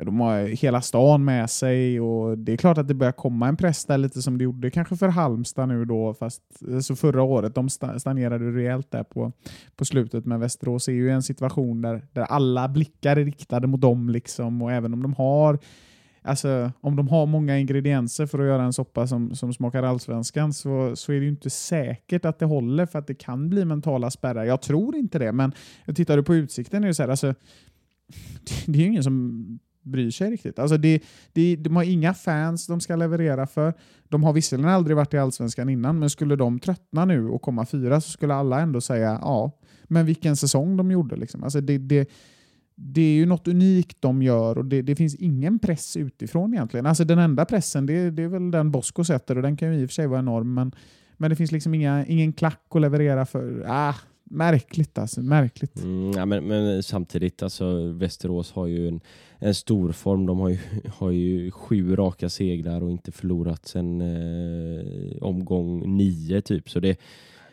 [0.04, 3.56] De har hela stan med sig och det är klart att det börjar komma en
[3.56, 6.42] press där lite som det gjorde kanske för Halmstad nu då, fast
[6.74, 7.54] alltså förra året.
[7.54, 9.32] De stagnerade rejält där på,
[9.76, 13.80] på slutet, men Västerås är ju en situation där, där alla blickar är riktade mot
[13.80, 15.58] dem liksom och även om de har
[16.22, 20.52] Alltså, om de har många ingredienser för att göra en soppa som, som smakar allsvenskan
[20.52, 23.64] så, så är det ju inte säkert att det håller för att det kan bli
[23.64, 24.44] mentala spärrar.
[24.44, 25.52] Jag tror inte det, men
[25.94, 27.34] tittar du på utsikten är det så här, alltså,
[28.66, 30.58] det är ju ingen som bryr sig riktigt.
[30.58, 31.02] Alltså det,
[31.32, 33.74] det, de har inga fans de ska leverera för.
[34.08, 37.66] De har visserligen aldrig varit i Allsvenskan innan, men skulle de tröttna nu och komma
[37.66, 41.16] fyra så skulle alla ändå säga ja, men vilken säsong de gjorde.
[41.16, 41.44] Liksom.
[41.44, 42.10] Alltså det, det,
[42.74, 46.86] det är ju något unikt de gör och det, det, finns ingen press utifrån egentligen.
[46.86, 49.80] Alltså den enda pressen det, det är väl den Bosko sätter och den kan ju
[49.80, 50.72] i och för sig vara enorm, men,
[51.16, 53.64] men det finns liksom inga, ingen klack att leverera för.
[53.68, 53.94] Ah,
[54.32, 55.76] Märkligt alltså, märkligt.
[55.76, 59.00] Mm, ja, men, men, samtidigt, alltså Västerås har ju en,
[59.38, 60.26] en stor form.
[60.26, 60.58] De har ju,
[60.98, 66.70] har ju sju raka segrar och inte förlorat sedan eh, omgång nio typ.
[66.70, 67.00] Så det,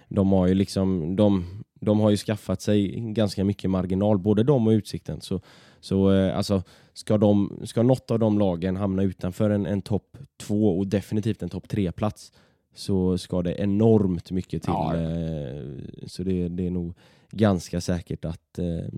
[0.10, 1.46] de har ju liksom, de,
[1.80, 5.22] de har ju skaffat sig ganska mycket marginal, både de och Utsikten.
[5.22, 5.42] Så,
[5.80, 6.64] så eh, alltså,
[6.94, 11.44] ska, de, ska något av de lagen hamna utanför en, en topp två och definitivt
[11.44, 12.32] en topp tre plats
[12.78, 14.74] så ska det enormt mycket till.
[14.74, 14.96] Ja.
[14.96, 15.64] Eh,
[16.06, 16.94] så det, det, är nog
[17.32, 18.90] ganska säkert att, eh,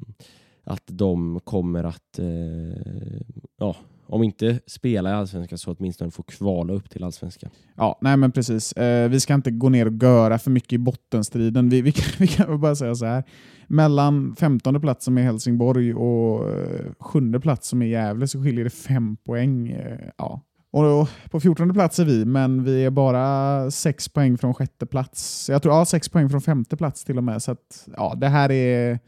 [0.63, 2.25] att de kommer att, eh,
[3.57, 3.75] ja,
[4.05, 7.49] om inte spela i Allsvenskan så åtminstone få kvala upp till Allsvenskan.
[7.75, 8.73] Ja, nej men precis.
[9.09, 11.69] Vi ska inte gå ner och göra för mycket i bottenstriden.
[11.69, 13.23] Vi, vi, kan, vi kan bara säga så här.
[13.67, 16.45] Mellan 15 plats som är Helsingborg och
[16.99, 19.77] sjunde plats som är Gävle så skiljer det fem poäng.
[20.17, 20.41] ja,
[20.72, 25.49] och på 14 plats är vi, men vi är bara 6 poäng från sjätte plats.
[25.49, 27.43] Jag tror ja, 6 poäng från femte plats till och med.
[27.43, 28.99] Så att, ja, det här är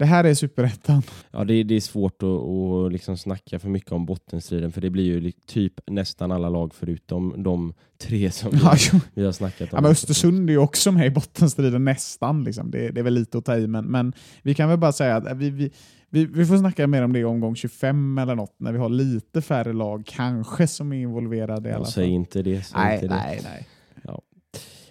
[0.00, 1.02] det här är superettan.
[1.30, 4.90] Ja, det, det är svårt att, att liksom snacka för mycket om bottenstriden för det
[4.90, 9.60] blir ju typ nästan alla lag förutom de tre som ja, vi, vi har snackat
[9.60, 9.76] om.
[9.76, 12.44] Ja, men Östersund är ju också med i bottenstriden nästan.
[12.44, 12.70] Liksom.
[12.70, 14.12] Det, det är väl lite att ta i, men, men
[14.42, 15.70] vi kan väl bara säga att vi, vi,
[16.10, 18.88] vi, vi får snacka mer om det i omgång 25 eller något, när vi har
[18.88, 21.92] lite färre lag kanske som är involverade i alla fall.
[21.92, 22.62] Säg inte det.
[22.62, 23.48] Säg nej, inte nej, det.
[23.48, 23.66] nej.
[24.02, 24.22] Ja.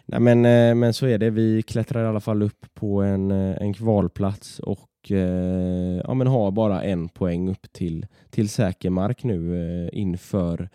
[0.05, 1.30] Nej, men, eh, men så är det.
[1.30, 6.28] Vi klättrar i alla fall upp på en, eh, en kvalplats och eh, ja, men
[6.28, 10.70] har bara en poäng upp till, till säker mark nu inför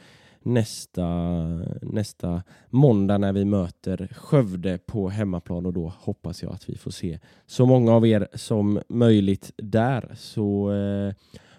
[0.44, 1.06] nästa,
[1.82, 6.90] nästa måndag när vi möter Skövde på hemmaplan och då hoppas jag att vi får
[6.90, 10.12] se så många av er som möjligt där.
[10.16, 11.14] Så eh,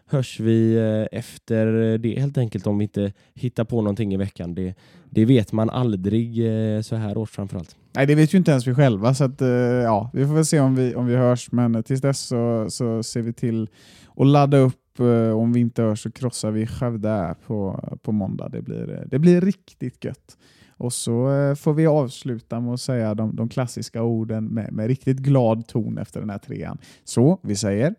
[0.06, 4.56] hörs vi eh, efter det helt enkelt om vi inte hittar på någonting i veckan.
[4.56, 4.74] Det,
[5.10, 7.76] det vet man aldrig eh, så här års framförallt.
[7.96, 10.46] Nej, det vet ju inte ens vi själva, så att, eh, ja, vi får väl
[10.46, 11.52] se om vi, om vi hörs.
[11.52, 13.70] Men tills dess så, så ser vi till
[14.16, 14.85] att ladda upp.
[14.96, 18.50] Typ, eh, om vi inte hörs så krossar vi Skövde på, på måndag.
[18.50, 20.38] Det blir, eh, det blir riktigt gött.
[20.78, 24.88] Och så eh, får vi avsluta med att säga de, de klassiska orden med, med
[24.88, 26.78] riktigt glad ton efter den här trean.
[27.04, 27.96] Så vi säger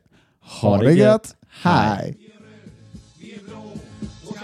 [0.60, 2.18] ha det gött, hej!
[3.18, 3.72] Vi är blå
[4.28, 4.36] och